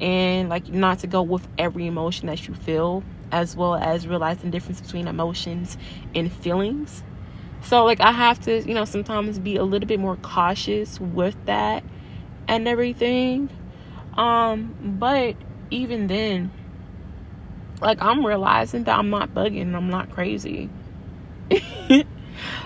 And 0.00 0.48
like 0.48 0.68
not 0.68 1.00
to 1.00 1.06
go 1.06 1.22
with 1.22 1.46
every 1.58 1.86
emotion 1.86 2.26
that 2.28 2.48
you 2.48 2.54
feel 2.54 3.02
as 3.30 3.54
well 3.54 3.74
as 3.74 4.06
realizing 4.06 4.50
the 4.50 4.50
difference 4.50 4.80
between 4.80 5.06
emotions 5.08 5.76
and 6.14 6.32
feelings. 6.32 7.02
So 7.62 7.84
like 7.84 8.00
i 8.00 8.12
have 8.12 8.40
to 8.42 8.62
you 8.66 8.74
know 8.74 8.84
sometimes 8.84 9.38
be 9.38 9.56
a 9.56 9.64
little 9.64 9.86
bit 9.86 10.00
more 10.00 10.16
cautious 10.16 10.98
with 10.98 11.36
that 11.46 11.84
and 12.48 12.66
everything. 12.66 13.50
Um 14.16 14.74
but 14.98 15.36
even 15.70 16.06
then 16.06 16.50
like 17.80 18.00
i'm 18.02 18.24
realizing 18.26 18.84
that 18.84 18.98
i'm 18.98 19.10
not 19.10 19.32
bugging 19.34 19.74
i'm 19.74 19.88
not 19.88 20.10
crazy 20.10 20.68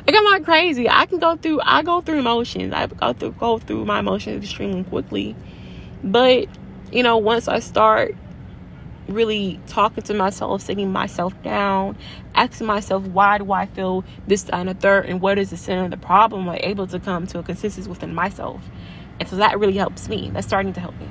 I'm 0.07 0.25
not 0.25 0.45
crazy. 0.45 0.89
I 0.89 1.07
can 1.07 1.19
go 1.19 1.37
through 1.37 1.61
I 1.63 1.83
go 1.83 2.01
through 2.01 2.19
emotions. 2.19 2.73
I 2.73 2.87
go 2.87 3.13
through 3.13 3.33
go 3.33 3.59
through 3.59 3.85
my 3.85 4.01
emotions 4.01 4.45
extremely 4.45 4.85
quickly. 4.85 5.37
But, 6.03 6.49
you 6.93 7.03
know, 7.03 7.17
once 7.17 7.49
I 7.49 7.61
start 7.61 8.15
really 9.09 9.61
talking 9.67 10.03
to 10.05 10.15
myself, 10.15 10.63
sitting 10.63 10.91
myself 10.93 11.41
down, 11.43 11.97
asking 12.35 12.67
myself 12.67 13.05
why 13.09 13.39
do 13.39 13.53
I 13.53 13.67
feel 13.67 14.05
this 14.27 14.49
and 14.51 14.69
a 14.71 14.75
third 14.75 15.07
and 15.07 15.21
what 15.21 15.39
is 15.39 15.51
the 15.51 15.57
center 15.57 15.85
of 15.85 15.91
the 15.91 15.97
problem, 15.97 16.49
I'm 16.49 16.59
able 16.63 16.87
to 16.89 16.99
come 16.99 17.27
to 17.29 17.39
a 17.39 17.43
consensus 17.43 17.89
within 17.89 18.15
myself. 18.15 18.63
And 19.21 19.29
so 19.29 19.37
that 19.37 19.59
really 19.59 19.77
helps 19.77 20.09
me. 20.09 20.31
That's 20.33 20.47
starting 20.47 20.73
to 20.75 20.81
help 20.81 20.99
me. 20.99 21.09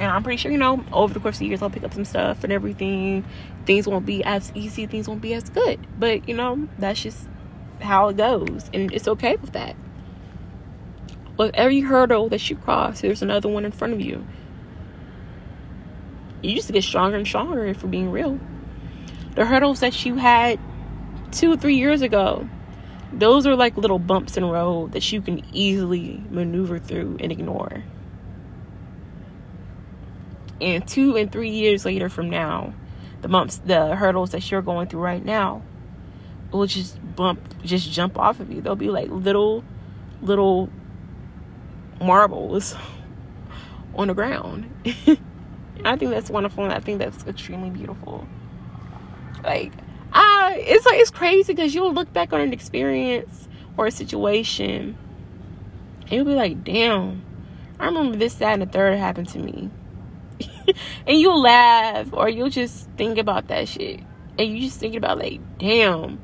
And 0.00 0.10
I'm 0.10 0.22
pretty 0.24 0.38
sure, 0.38 0.50
you 0.50 0.58
know, 0.58 0.84
over 0.92 1.14
the 1.14 1.20
course 1.20 1.36
of 1.36 1.42
years, 1.42 1.62
I'll 1.62 1.70
pick 1.70 1.84
up 1.84 1.94
some 1.94 2.04
stuff 2.04 2.42
and 2.42 2.52
everything. 2.52 3.24
Things 3.64 3.86
won't 3.86 4.04
be 4.04 4.24
as 4.24 4.50
easy, 4.54 4.86
things 4.86 5.08
won't 5.08 5.20
be 5.20 5.34
as 5.34 5.48
good. 5.48 5.86
But, 5.98 6.28
you 6.28 6.34
know, 6.34 6.68
that's 6.78 7.02
just 7.02 7.28
how 7.84 8.08
it 8.08 8.16
goes 8.16 8.70
and 8.74 8.92
it's 8.92 9.08
okay 9.08 9.36
with 9.36 9.52
that 9.52 9.76
With 11.36 11.52
every 11.54 11.80
hurdle 11.80 12.28
that 12.28 12.48
you 12.48 12.56
cross, 12.56 13.00
there's 13.00 13.22
another 13.22 13.48
one 13.48 13.64
in 13.64 13.72
front 13.72 13.92
of 13.92 14.00
you. 14.00 14.24
You 16.42 16.54
just 16.54 16.72
get 16.72 16.84
stronger 16.84 17.16
and 17.16 17.26
stronger 17.26 17.74
for 17.74 17.88
being 17.88 18.10
real. 18.10 18.38
The 19.34 19.46
hurdles 19.46 19.80
that 19.80 20.06
you 20.06 20.16
had 20.16 20.60
two 21.32 21.52
or 21.52 21.56
three 21.56 21.76
years 21.76 22.02
ago, 22.02 22.48
those 23.12 23.46
are 23.46 23.56
like 23.56 23.76
little 23.76 23.98
bumps 23.98 24.36
in 24.36 24.44
the 24.44 24.50
road 24.50 24.92
that 24.92 25.10
you 25.12 25.20
can 25.22 25.42
easily 25.52 26.22
maneuver 26.30 26.78
through 26.78 27.16
and 27.20 27.32
ignore. 27.32 27.82
And 30.60 30.86
two 30.86 31.16
and 31.16 31.32
three 31.32 31.50
years 31.50 31.84
later 31.84 32.08
from 32.08 32.30
now, 32.30 32.74
the 33.22 33.28
bumps, 33.28 33.58
the 33.58 33.96
hurdles 33.96 34.30
that 34.30 34.50
you're 34.50 34.62
going 34.62 34.88
through 34.88 35.00
right 35.00 35.24
now, 35.24 35.62
will 36.52 36.66
just 36.66 36.98
bump, 37.16 37.40
just 37.64 37.90
jump 37.90 38.18
off 38.18 38.40
of 38.40 38.52
you. 38.52 38.60
They'll 38.60 38.76
be 38.76 38.90
like 38.90 39.08
little, 39.10 39.64
little 40.22 40.68
marbles 42.00 42.76
on 43.94 44.08
the 44.08 44.14
ground. 44.14 44.70
I 45.84 45.96
think 45.96 46.12
that's 46.12 46.30
wonderful, 46.30 46.64
and 46.64 46.72
I 46.72 46.80
think 46.80 46.98
that's 46.98 47.26
extremely 47.26 47.70
beautiful. 47.70 48.26
Like, 49.42 49.72
I, 50.12 50.56
it's 50.66 50.86
like 50.86 50.98
it's 50.98 51.10
crazy 51.10 51.52
because 51.52 51.74
you'll 51.74 51.92
look 51.92 52.12
back 52.12 52.32
on 52.32 52.40
an 52.40 52.52
experience 52.52 53.48
or 53.76 53.86
a 53.86 53.90
situation, 53.90 54.96
and 56.02 56.12
you'll 56.12 56.24
be 56.24 56.34
like, 56.34 56.64
"Damn, 56.64 57.22
I 57.78 57.86
remember 57.86 58.16
this, 58.16 58.34
that, 58.36 58.54
and 58.54 58.62
the 58.62 58.66
third 58.66 58.98
happened 58.98 59.28
to 59.30 59.38
me." 59.38 59.70
and 61.06 61.18
you'll 61.18 61.40
laugh, 61.40 62.08
or 62.12 62.28
you'll 62.28 62.48
just 62.48 62.88
think 62.96 63.18
about 63.18 63.48
that 63.48 63.68
shit, 63.68 64.00
and 64.38 64.48
you 64.48 64.60
just 64.60 64.80
thinking 64.80 64.98
about 64.98 65.18
like, 65.18 65.40
"Damn." 65.58 66.18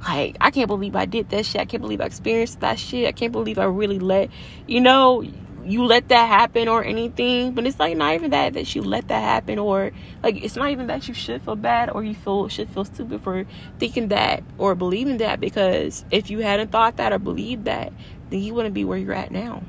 Like, 0.00 0.36
I 0.40 0.50
can't 0.50 0.68
believe 0.68 0.94
I 0.94 1.06
did 1.06 1.28
that 1.30 1.44
shit. 1.44 1.60
I 1.60 1.64
can't 1.64 1.80
believe 1.82 2.00
I 2.00 2.04
experienced 2.04 2.60
that 2.60 2.78
shit. 2.78 3.06
I 3.08 3.12
can't 3.12 3.32
believe 3.32 3.58
I 3.58 3.64
really 3.64 3.98
let, 3.98 4.30
you 4.66 4.80
know, 4.80 5.24
you 5.68 5.84
let 5.84 6.08
that 6.08 6.26
happen 6.26 6.66
or 6.66 6.82
anything 6.82 7.52
but 7.52 7.66
it's 7.66 7.78
like 7.78 7.94
not 7.94 8.14
even 8.14 8.30
that 8.30 8.54
that 8.54 8.74
you 8.74 8.82
let 8.82 9.06
that 9.08 9.20
happen 9.20 9.58
or 9.58 9.92
like 10.22 10.42
it's 10.42 10.56
not 10.56 10.70
even 10.70 10.86
that 10.86 11.06
you 11.06 11.12
should 11.12 11.42
feel 11.42 11.56
bad 11.56 11.90
or 11.90 12.02
you 12.02 12.14
feel 12.14 12.48
should 12.48 12.68
feel 12.70 12.86
stupid 12.86 13.20
for 13.20 13.44
thinking 13.78 14.08
that 14.08 14.42
or 14.56 14.74
believing 14.74 15.18
that 15.18 15.40
because 15.40 16.06
if 16.10 16.30
you 16.30 16.38
hadn't 16.38 16.72
thought 16.72 16.96
that 16.96 17.12
or 17.12 17.18
believed 17.18 17.66
that 17.66 17.92
then 18.30 18.40
you 18.40 18.54
wouldn't 18.54 18.74
be 18.74 18.84
where 18.84 18.96
you're 18.96 19.12
at 19.12 19.30
now 19.30 19.62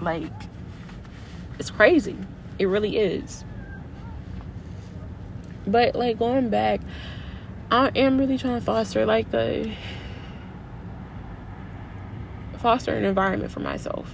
like 0.00 0.32
it's 1.58 1.70
crazy 1.70 2.16
it 2.60 2.66
really 2.66 2.96
is 2.96 3.44
but 5.66 5.96
like 5.96 6.16
going 6.16 6.48
back 6.48 6.80
i 7.74 7.90
am 7.96 8.18
really 8.18 8.38
trying 8.38 8.58
to 8.58 8.64
foster 8.64 9.04
like 9.04 9.32
a 9.34 9.76
foster 12.58 12.96
an 12.96 13.04
environment 13.04 13.50
for 13.50 13.60
myself 13.60 14.10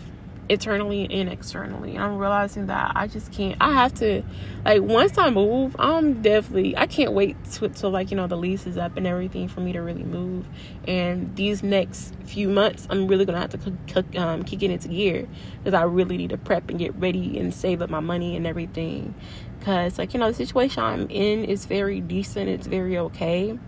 internally 0.50 1.08
and 1.08 1.28
externally. 1.28 1.96
I'm 1.96 2.18
realizing 2.18 2.66
that 2.66 2.92
I 2.96 3.06
just 3.06 3.30
can't. 3.30 3.56
I 3.60 3.72
have 3.72 3.94
to, 3.94 4.24
like, 4.64 4.82
once 4.82 5.16
I 5.16 5.30
move, 5.30 5.76
I'm 5.78 6.20
definitely. 6.22 6.76
I 6.76 6.86
can't 6.86 7.12
wait 7.12 7.36
to, 7.52 7.68
to 7.68 7.88
like 7.88 8.10
you 8.10 8.16
know 8.16 8.26
the 8.26 8.36
lease 8.36 8.66
is 8.66 8.76
up 8.76 8.96
and 8.96 9.06
everything 9.06 9.46
for 9.46 9.60
me 9.60 9.72
to 9.72 9.80
really 9.80 10.02
move. 10.02 10.48
And 10.88 11.34
these 11.36 11.62
next 11.62 12.16
few 12.24 12.48
months, 12.48 12.88
I'm 12.90 13.06
really 13.06 13.24
gonna 13.24 13.40
have 13.40 13.50
to 13.50 13.58
cook, 13.58 13.74
cook, 13.86 14.16
um, 14.16 14.42
kick 14.42 14.64
it 14.64 14.72
into 14.72 14.88
gear 14.88 15.28
because 15.62 15.72
I 15.72 15.84
really 15.84 16.16
need 16.16 16.30
to 16.30 16.38
prep 16.38 16.68
and 16.68 16.78
get 16.78 16.96
ready 16.96 17.38
and 17.38 17.54
save 17.54 17.80
up 17.80 17.88
my 17.88 18.00
money 18.00 18.34
and 18.34 18.44
everything. 18.44 19.14
Cause 19.60 19.98
like 19.98 20.14
you 20.14 20.20
know 20.20 20.28
the 20.28 20.34
situation 20.34 20.82
I'm 20.82 21.10
in 21.10 21.44
is 21.44 21.66
very 21.66 22.00
decent. 22.00 22.48
It's 22.48 22.66
very 22.66 22.96
okay, 22.96 23.58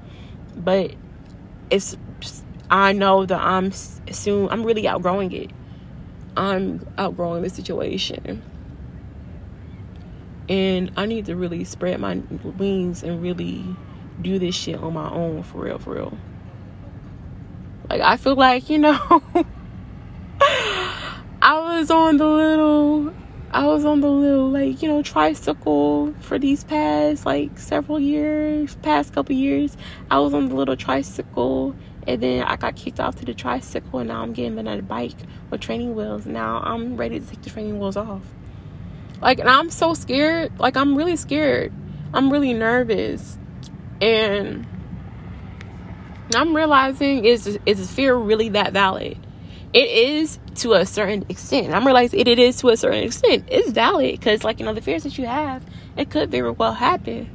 but 0.57 0.95
it's 1.71 1.97
I 2.73 2.93
know 2.93 3.27
that 3.27 3.39
I'm 3.39 3.71
soon, 3.71 4.49
I'm 4.49 4.65
really 4.65 4.89
outgrowing 4.89 5.31
it. 5.33 5.51
I'm 6.39 6.87
outgrowing 6.97 7.43
the 7.43 7.51
situation. 7.51 8.43
And 10.49 10.91
I 10.97 11.05
need 11.05 11.27
to 11.27 11.37
really 11.37 11.65
spread 11.65 12.01
my 12.01 12.15
wings 12.59 13.03
and 13.03 13.23
really 13.23 13.63
do 14.23 14.39
this 14.39 14.55
shit 14.55 14.77
on 14.77 14.95
my 14.95 15.11
own 15.11 15.43
for 15.43 15.59
real, 15.59 15.79
for 15.79 15.95
real. 15.97 16.17
Like, 17.91 18.01
I 18.01 18.17
feel 18.17 18.37
like, 18.37 18.71
you 18.71 18.79
know, 18.79 18.99
I 21.43 21.79
was 21.79 21.91
on 21.91 22.17
the 22.17 22.27
little, 22.27 23.13
I 23.53 23.67
was 23.67 23.85
on 23.85 24.01
the 24.01 24.09
little, 24.11 24.49
like, 24.49 24.81
you 24.83 24.89
know, 24.89 25.03
tricycle 25.03 26.15
for 26.21 26.39
these 26.39 26.65
past, 26.65 27.27
like, 27.27 27.59
several 27.59 28.01
years, 28.01 28.77
past 28.77 29.13
couple 29.13 29.35
years. 29.35 29.77
I 30.11 30.21
was 30.21 30.33
on 30.33 30.49
the 30.49 30.55
little 30.55 30.77
tricycle 30.77 31.77
and 32.07 32.23
then 32.23 32.43
I 32.43 32.57
got 32.57 32.77
kicked 32.77 32.99
off 32.99 33.17
to 33.17 33.25
the 33.25 33.35
tricycle, 33.35 34.01
and 34.01 34.09
now 34.09 34.23
I'm 34.23 34.33
getting 34.33 34.59
another 34.59 34.83
bike 34.83 35.15
with 35.51 35.61
training 35.61 35.95
wheels. 35.95 36.27
Now 36.27 36.61
I'm 36.65 36.97
ready 36.97 37.21
to 37.21 37.27
take 37.27 37.43
the 37.43 37.51
training 37.51 37.79
wheels 37.79 37.97
off. 37.97 38.23
Like, 39.21 39.39
and 39.39 39.49
I'm 39.49 39.71
so 39.71 39.95
scared. 39.95 40.59
Like, 40.59 40.77
I'm 40.77 40.97
really 40.97 41.17
scared. 41.17 41.73
I'm 42.13 42.33
really 42.33 42.55
nervous. 42.55 43.39
And 44.01 44.67
I'm 46.35 46.57
realizing 46.57 47.25
is 47.25 47.59
is 47.67 47.91
fear 47.93 48.17
really 48.17 48.49
that 48.49 48.73
valid? 48.73 49.22
It 49.75 49.89
is 49.89 50.39
to 50.57 50.75
a 50.75 50.85
certain 50.85 51.25
extent. 51.29 51.73
I'm 51.73 51.87
realizing 51.87 52.21
it, 52.21 52.39
is 52.39 52.59
to 52.59 52.69
a 52.69 52.77
certain 52.77 53.05
extent. 53.05 53.45
It's 53.49 53.71
valid 53.71 54.19
because, 54.19 54.45
like, 54.45 54.61
you 54.61 54.67
know, 54.67 54.75
the 54.75 54.83
fears 54.83 55.05
that 55.05 55.17
you 55.17 55.27
have, 55.27 55.65
it 55.97 56.11
could 56.11 56.31
very 56.31 56.51
well 56.51 56.75
happen. 56.75 57.31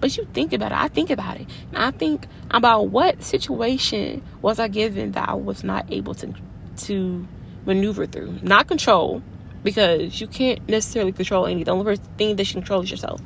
But 0.00 0.16
you 0.16 0.26
think 0.32 0.52
about 0.52 0.72
it. 0.72 0.78
I 0.78 0.88
think 0.88 1.10
about 1.10 1.40
it. 1.40 1.46
And 1.68 1.78
I 1.78 1.90
think 1.90 2.26
about 2.50 2.88
what 2.88 3.22
situation 3.22 4.22
was 4.40 4.58
I 4.58 4.68
given 4.68 5.12
that 5.12 5.28
I 5.28 5.34
was 5.34 5.62
not 5.62 5.86
able 5.92 6.14
to 6.14 6.34
to 6.78 7.28
maneuver 7.66 8.06
through. 8.06 8.38
Not 8.42 8.68
control, 8.68 9.22
because 9.62 10.20
you 10.20 10.26
can't 10.26 10.66
necessarily 10.68 11.12
control 11.12 11.46
anything. 11.46 11.64
The 11.64 11.72
only 11.72 11.96
thing 12.16 12.36
that 12.36 12.48
you 12.48 12.54
control 12.54 12.82
is 12.82 12.90
yourself. 12.90 13.20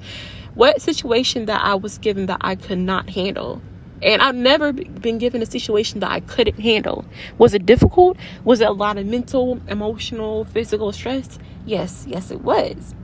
What 0.55 0.83
situation 0.83 1.47
that 1.47 1.63
I 1.63 1.75
was 1.75 1.99
given 1.99 2.27
that 2.27 2.39
I 2.41 2.57
could 2.57 2.79
not 2.79 3.11
handle? 3.11 3.63
And 4.03 4.21
I've 4.21 4.35
never 4.35 4.73
been 4.73 5.19
given 5.19 5.41
a 5.43 5.47
situation 5.47 6.01
that 6.01 6.11
I 6.11 6.21
couldn't 6.21 6.61
handle. 6.61 7.05
Was 7.39 7.55
it 7.55 7.65
difficult? 7.65 8.19
Was 8.45 8.61
it 8.61 8.69
a 8.69 8.73
lot 8.73 8.99
of 8.99 9.07
mental, 9.07 9.61
emotional, 9.69 10.45
physical 10.45 10.93
stress? 10.93 11.39
Yes, 11.65 12.05
yes, 12.07 12.31
it 12.31 12.43
was. 12.43 12.95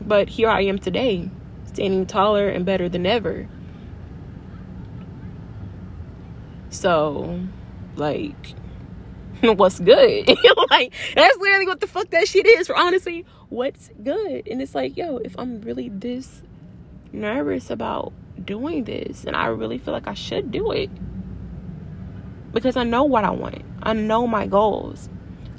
But 0.00 0.28
here 0.28 0.48
I 0.48 0.62
am 0.62 0.78
today 0.78 1.30
standing 1.66 2.06
taller 2.06 2.48
and 2.48 2.64
better 2.64 2.88
than 2.88 3.04
ever. 3.04 3.46
So, 6.70 7.40
like, 7.96 8.54
what's 9.42 9.80
good? 9.80 10.28
like, 10.70 10.94
that's 11.14 11.38
literally 11.38 11.66
what 11.66 11.80
the 11.80 11.86
fuck 11.86 12.10
that 12.10 12.26
shit 12.26 12.46
is. 12.46 12.66
For 12.66 12.76
honestly, 12.76 13.26
what's 13.48 13.90
good? 14.02 14.48
And 14.48 14.62
it's 14.62 14.74
like, 14.74 14.96
yo, 14.96 15.18
if 15.18 15.38
I'm 15.38 15.60
really 15.60 15.88
this 15.88 16.42
nervous 17.12 17.70
about 17.70 18.12
doing 18.48 18.84
this, 18.84 19.24
and 19.24 19.36
I 19.36 19.48
really 19.48 19.76
feel 19.76 19.92
like 19.92 20.08
I 20.08 20.14
should 20.14 20.50
do 20.50 20.72
it 20.72 20.90
because 22.52 22.76
I 22.76 22.84
know 22.84 23.04
what 23.04 23.24
I 23.24 23.30
want, 23.30 23.62
I 23.82 23.92
know 23.92 24.26
my 24.26 24.46
goals. 24.46 25.08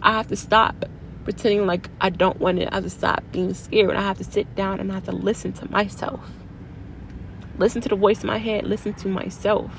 I 0.02 0.13
have 0.13 0.28
to 0.28 0.36
stop 0.36 0.86
pretending 1.23 1.67
like 1.67 1.89
I 2.02 2.10
don't 2.10 2.39
want 2.39 2.60
it. 2.60 2.69
I 2.71 2.75
have 2.75 2.84
to 2.86 2.89
stop 2.89 3.23
being 3.32 3.54
scared. 3.54 3.95
I 3.95 4.02
have 4.02 4.17
to 4.17 4.23
sit 4.23 4.56
down 4.56 4.80
and 4.80 4.91
I 4.91 4.95
have 4.95 5.06
to 5.06 5.12
listen 5.12 5.54
to 5.54 5.69
myself. 5.71 6.21
Listen 7.58 7.82
to 7.82 7.89
the 7.89 7.95
voice 7.95 8.21
in 8.21 8.28
my 8.28 8.38
head. 8.38 8.65
Listen 8.65 8.93
to 8.95 9.08
myself. 9.08 9.71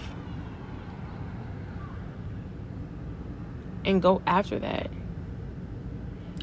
And 3.85 4.01
go 4.01 4.23
after 4.27 4.59
that. 4.59 4.90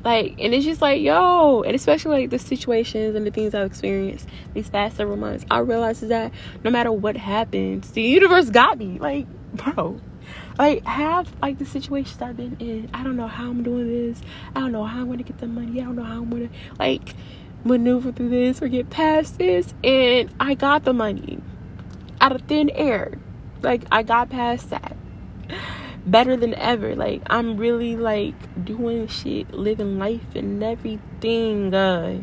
Like, 0.07 0.35
and 0.39 0.53
it's 0.53 0.63
just 0.63 0.81
like, 0.81 1.01
yo, 1.01 1.63
and 1.63 1.75
especially 1.75 2.21
like 2.21 2.29
the 2.29 2.39
situations 2.39 3.13
and 3.13 3.27
the 3.27 3.29
things 3.29 3.53
I've 3.53 3.65
experienced 3.65 4.25
these 4.53 4.69
past 4.69 4.95
several 4.95 5.17
months, 5.17 5.45
I 5.51 5.59
realized 5.59 6.07
that 6.07 6.31
no 6.63 6.71
matter 6.71 6.93
what 6.93 7.17
happens, 7.17 7.91
the 7.91 8.01
universe 8.01 8.49
got 8.49 8.77
me. 8.77 8.99
Like, 8.99 9.27
bro, 9.51 9.99
like 10.57 10.85
have 10.85 11.29
like 11.41 11.57
the 11.57 11.65
situations 11.65 12.21
I've 12.21 12.37
been 12.37 12.55
in. 12.61 12.89
I 12.93 13.03
don't 13.03 13.17
know 13.17 13.27
how 13.27 13.49
I'm 13.49 13.63
doing 13.63 13.89
this. 13.89 14.21
I 14.55 14.61
don't 14.61 14.71
know 14.71 14.85
how 14.85 15.01
I'm 15.01 15.09
gonna 15.09 15.23
get 15.23 15.39
the 15.39 15.47
money. 15.47 15.81
I 15.81 15.83
don't 15.83 15.97
know 15.97 16.05
how 16.05 16.21
I'm 16.21 16.29
gonna 16.29 16.51
like 16.79 17.13
maneuver 17.65 18.13
through 18.13 18.29
this 18.29 18.61
or 18.61 18.69
get 18.69 18.89
past 18.89 19.37
this. 19.37 19.73
And 19.83 20.33
I 20.39 20.53
got 20.53 20.85
the 20.85 20.93
money 20.93 21.41
out 22.21 22.31
of 22.31 22.43
thin 22.43 22.69
air. 22.69 23.19
Like 23.61 23.83
I 23.91 24.03
got 24.03 24.29
past 24.29 24.69
that. 24.69 24.95
Better 26.07 26.37
than 26.37 26.55
ever. 26.55 26.95
Like 26.95 27.21
I'm 27.27 27.57
really 27.57 27.95
like 27.95 28.65
doing 28.65 29.07
shit, 29.07 29.53
living 29.53 29.99
life 29.99 30.35
and 30.35 30.63
everything. 30.63 31.73
Uh, 31.73 32.21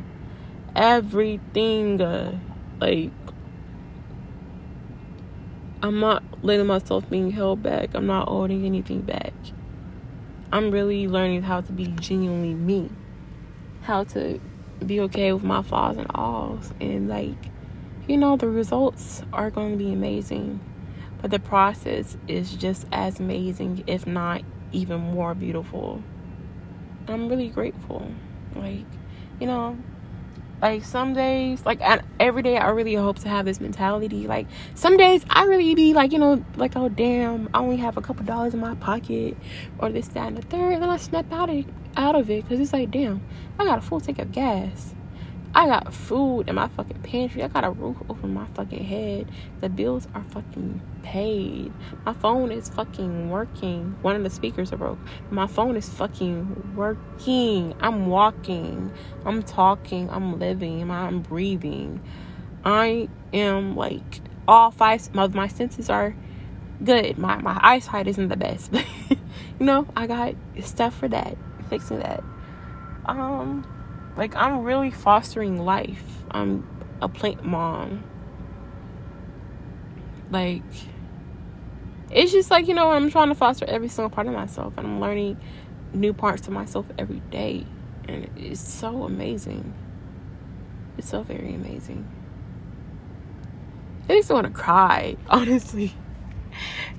everything. 0.75 2.01
Uh, 2.01 2.39
like 2.81 3.13
I'm 5.85 6.01
not 6.01 6.23
letting 6.43 6.67
myself 6.67 7.09
being 7.11 7.31
held 7.31 7.63
back. 7.63 7.91
I'm 7.93 8.07
not 8.07 8.27
holding 8.27 8.65
anything 8.65 9.03
back. 9.03 9.35
I'm 10.51 10.71
really 10.71 11.07
learning 11.07 11.43
how 11.43 11.61
to 11.61 11.73
be 11.73 11.89
genuinely 11.89 12.55
me. 12.55 12.89
How 13.83 14.05
to 14.05 14.41
be 14.87 15.01
okay 15.01 15.33
with 15.35 15.45
my 15.45 15.61
flaws 15.61 15.99
and 15.99 16.07
alls. 16.15 16.73
And 16.81 17.09
like, 17.09 17.37
you 18.09 18.17
know, 18.17 18.39
the 18.39 18.49
results 18.49 19.23
are 19.31 19.51
going 19.51 19.73
to 19.73 19.77
be 19.77 19.93
amazing. 19.93 20.59
But 21.25 21.31
the 21.31 21.39
process 21.39 22.19
is 22.29 22.55
just 22.55 22.85
as 22.93 23.19
amazing, 23.19 23.85
if 23.87 24.07
not 24.07 24.43
even 24.73 25.01
more 25.01 25.35
beautiful. 25.35 26.03
I'm 27.09 27.31
really 27.31 27.49
grateful. 27.49 28.07
Like, 28.55 28.85
you 29.41 29.47
know, 29.47 29.79
like 30.61 30.85
some 30.85 31.15
days, 31.15 31.65
like 31.65 31.81
I, 31.81 32.03
every 32.21 32.43
day, 32.43 32.59
I 32.59 32.69
really 32.69 32.93
hope 32.93 33.21
to 33.21 33.31
have 33.31 33.47
this 33.47 33.59
mentality. 33.59 34.27
Like 34.27 34.49
some 34.75 34.99
days, 34.99 35.25
I 35.31 35.45
really 35.45 35.75
be 35.75 35.95
like, 35.95 36.13
you 36.13 36.19
know, 36.19 36.45
like 36.57 36.77
oh 36.77 36.91
damn, 36.91 37.49
I 37.55 37.61
only 37.61 37.79
have 37.79 37.97
a 37.97 38.03
couple 38.03 38.27
dollars 38.27 38.53
in 38.53 38.61
my 38.61 38.75
pocket, 38.75 39.35
or 39.79 39.89
this, 39.89 40.09
that, 40.09 40.29
and 40.29 40.37
the 40.37 40.43
third. 40.43 40.75
And 40.75 40.83
then 40.83 40.91
I 40.91 40.99
snap 40.99 41.33
out 41.33 41.49
of 41.49 41.65
out 41.97 42.17
of 42.17 42.29
it 42.29 42.45
because 42.45 42.61
it's 42.61 42.75
like, 42.75 42.91
damn, 42.91 43.23
I 43.59 43.65
got 43.65 43.79
a 43.79 43.81
full 43.81 43.99
tank 43.99 44.19
of 44.19 44.31
gas. 44.31 44.94
I 45.57 45.69
got 45.69 45.95
food 45.95 46.49
in 46.49 46.57
my 46.57 46.67
fucking 46.67 47.01
pantry. 47.03 47.45
I 47.45 47.49
got 47.49 47.63
a 47.65 47.71
roof 47.71 47.97
over 48.09 48.27
my 48.27 48.47
fucking 48.55 48.83
head. 48.83 49.31
The 49.61 49.69
bills 49.69 50.09
are 50.13 50.25
fucking 50.25 50.83
paid. 51.05 51.73
My 52.05 52.13
phone 52.13 52.51
is 52.51 52.69
fucking 52.71 53.31
working. 53.31 53.97
One 54.03 54.17
of 54.17 54.25
the 54.25 54.31
speakers 54.31 54.73
are 54.73 54.77
broke. 54.77 54.99
My 55.31 55.47
phone 55.47 55.77
is 55.77 55.89
fucking 55.89 56.75
working. 56.75 57.73
I'm 57.81 58.09
walking. 58.09 58.93
I'm 59.25 59.45
talking. 59.45 60.11
I'm 60.11 60.41
living. 60.41 60.91
I'm 60.91 61.21
breathing. 61.21 62.03
I 62.65 63.09
am 63.33 63.77
like 63.77 64.23
all 64.49 64.73
five 64.73 65.09
of 65.17 65.37
my 65.37 65.47
senses 65.47 65.89
are 65.89 66.17
good. 66.83 67.17
My 67.17 67.37
my 67.37 67.61
eyesight 67.63 68.09
isn't 68.09 68.29
the 68.29 68.37
best. 68.37 68.73
you 69.11 69.17
know, 69.61 69.87
I 69.97 70.09
got 70.09 70.35
stuff 70.63 70.99
for 70.99 71.07
that. 71.09 71.37
Fixing 71.69 72.01
that. 72.01 72.25
Um 73.07 73.65
like 74.17 74.35
I'm 74.37 74.63
really 74.63 74.91
fostering 74.91 75.65
life. 75.65 76.23
I'm 76.31 76.67
a 77.01 77.09
plant 77.09 77.45
mom. 77.45 78.05
Like 80.31 80.63
it's 82.11 82.33
just 82.33 82.51
like, 82.51 82.69
you 82.69 82.75
know, 82.75 82.91
I'm 82.91 83.11
trying 83.11 83.29
to 83.29 83.35
foster 83.35 83.65
every 83.67 83.89
single 83.89 84.11
part 84.11 84.27
of 84.27 84.33
myself 84.33 84.75
and 84.77 84.87
I'm 84.87 85.01
learning 85.01 85.37
new 85.93 86.13
parts 86.13 86.47
of 86.47 86.53
myself 86.53 86.87
every 86.99 87.21
day. 87.31 87.67
And 88.07 88.31
it's 88.37 88.61
so 88.61 89.05
amazing. 89.05 89.73
It's 90.99 91.09
so 91.09 91.23
very 91.23 91.55
amazing. 91.55 92.09
I 94.09 94.17
just 94.17 94.31
want 94.31 94.47
to 94.47 94.53
cry, 94.53 95.17
honestly. 95.29 95.93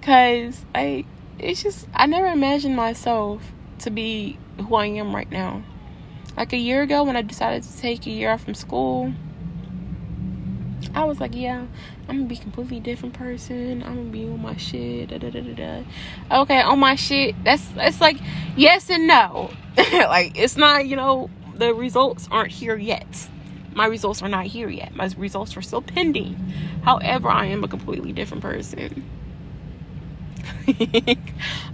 Cause 0.01 0.65
I 0.75 1.05
it's 1.39 1.63
just 1.63 1.87
I 1.93 2.07
never 2.07 2.27
imagined 2.27 2.75
myself 2.75 3.41
to 3.79 3.89
be 3.89 4.37
who 4.59 4.75
I 4.75 4.87
am 4.87 5.15
right 5.15 5.29
now. 5.31 5.63
Like 6.37 6.53
a 6.53 6.57
year 6.57 6.81
ago, 6.81 7.03
when 7.03 7.15
I 7.15 7.21
decided 7.21 7.63
to 7.63 7.77
take 7.77 8.05
a 8.05 8.09
year 8.09 8.31
off 8.31 8.43
from 8.43 8.55
school, 8.55 9.13
I 10.93 11.05
was 11.05 11.19
like, 11.19 11.35
yeah, 11.35 11.65
I'm 12.07 12.17
gonna 12.17 12.27
be 12.27 12.35
a 12.35 12.39
completely 12.39 12.79
different 12.79 13.15
person. 13.15 13.83
I'm 13.83 13.95
gonna 13.95 14.09
be 14.09 14.25
on 14.25 14.41
my 14.41 14.55
shit. 14.57 15.09
Da, 15.09 15.17
da, 15.17 15.29
da, 15.29 15.41
da. 15.41 15.83
Okay, 16.41 16.61
on 16.61 16.79
my 16.79 16.95
shit. 16.95 17.35
That's 17.43 17.65
that's 17.69 18.01
like 18.01 18.17
yes 18.55 18.89
and 18.89 19.07
no. 19.07 19.51
like 19.77 20.37
it's 20.37 20.57
not, 20.57 20.85
you 20.85 20.95
know, 20.95 21.29
the 21.55 21.73
results 21.73 22.27
aren't 22.31 22.51
here 22.51 22.77
yet. 22.77 23.29
My 23.73 23.87
results 23.87 24.21
are 24.21 24.29
not 24.29 24.45
here 24.45 24.69
yet. 24.69 24.95
My 24.95 25.09
results 25.17 25.57
are 25.57 25.61
still 25.61 25.81
pending. 25.81 26.35
However, 26.83 27.29
I 27.29 27.47
am 27.47 27.63
a 27.63 27.67
completely 27.67 28.13
different 28.13 28.41
person. 28.41 29.03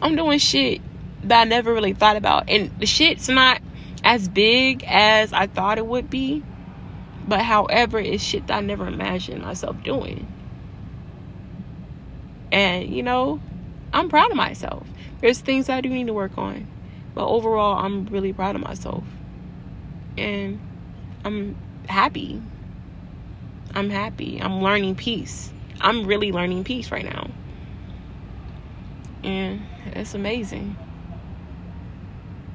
I'm 0.01 0.15
doing 0.15 0.39
shit 0.39 0.81
that 1.23 1.41
I 1.41 1.43
never 1.43 1.73
really 1.73 1.93
thought 1.93 2.15
about, 2.15 2.49
and 2.49 2.71
the 2.79 2.85
shit's 2.85 3.29
not 3.29 3.61
as 4.03 4.27
big 4.27 4.83
as 4.87 5.33
I 5.33 5.47
thought 5.47 5.77
it 5.77 5.85
would 5.85 6.09
be. 6.09 6.43
But 7.27 7.41
however, 7.41 7.99
it's 7.99 8.23
shit 8.23 8.47
that 8.47 8.57
I 8.57 8.61
never 8.61 8.87
imagined 8.87 9.43
myself 9.43 9.81
doing. 9.83 10.27
And 12.51 12.89
you 12.93 13.03
know, 13.03 13.39
I'm 13.93 14.09
proud 14.09 14.31
of 14.31 14.37
myself. 14.37 14.87
There's 15.21 15.39
things 15.39 15.69
I 15.69 15.81
do 15.81 15.89
need 15.89 16.07
to 16.07 16.13
work 16.13 16.37
on. 16.37 16.67
But 17.13 17.27
overall, 17.27 17.77
I'm 17.77 18.05
really 18.05 18.33
proud 18.33 18.55
of 18.55 18.61
myself. 18.61 19.03
And 20.17 20.59
I'm 21.23 21.55
happy. 21.87 22.41
I'm 23.73 23.89
happy. 23.89 24.41
I'm 24.41 24.61
learning 24.61 24.95
peace. 24.95 25.53
I'm 25.79 26.05
really 26.05 26.31
learning 26.31 26.63
peace 26.63 26.91
right 26.91 27.05
now. 27.05 27.29
And 29.23 29.61
it's 29.87 30.13
amazing. 30.13 30.75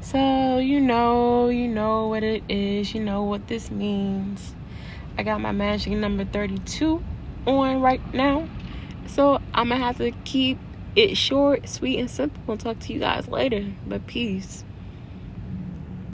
So, 0.08 0.58
you 0.58 0.80
know, 0.80 1.48
you 1.48 1.66
know 1.66 2.06
what 2.06 2.22
it 2.22 2.44
is, 2.48 2.94
you 2.94 3.02
know 3.02 3.24
what 3.24 3.48
this 3.48 3.72
means. 3.72 4.54
I 5.18 5.24
got 5.24 5.40
my 5.40 5.50
magic 5.50 5.94
number 5.94 6.24
32 6.24 7.02
on 7.44 7.80
right 7.80 8.00
now. 8.14 8.48
So, 9.08 9.40
I'm 9.52 9.70
gonna 9.70 9.84
have 9.84 9.98
to 9.98 10.12
keep 10.22 10.58
it 10.94 11.16
short, 11.16 11.68
sweet, 11.68 11.98
and 11.98 12.08
simple 12.08 12.52
and 12.52 12.60
talk 12.60 12.78
to 12.78 12.92
you 12.92 13.00
guys 13.00 13.26
later. 13.26 13.72
But 13.84 14.06
peace. 14.06 14.65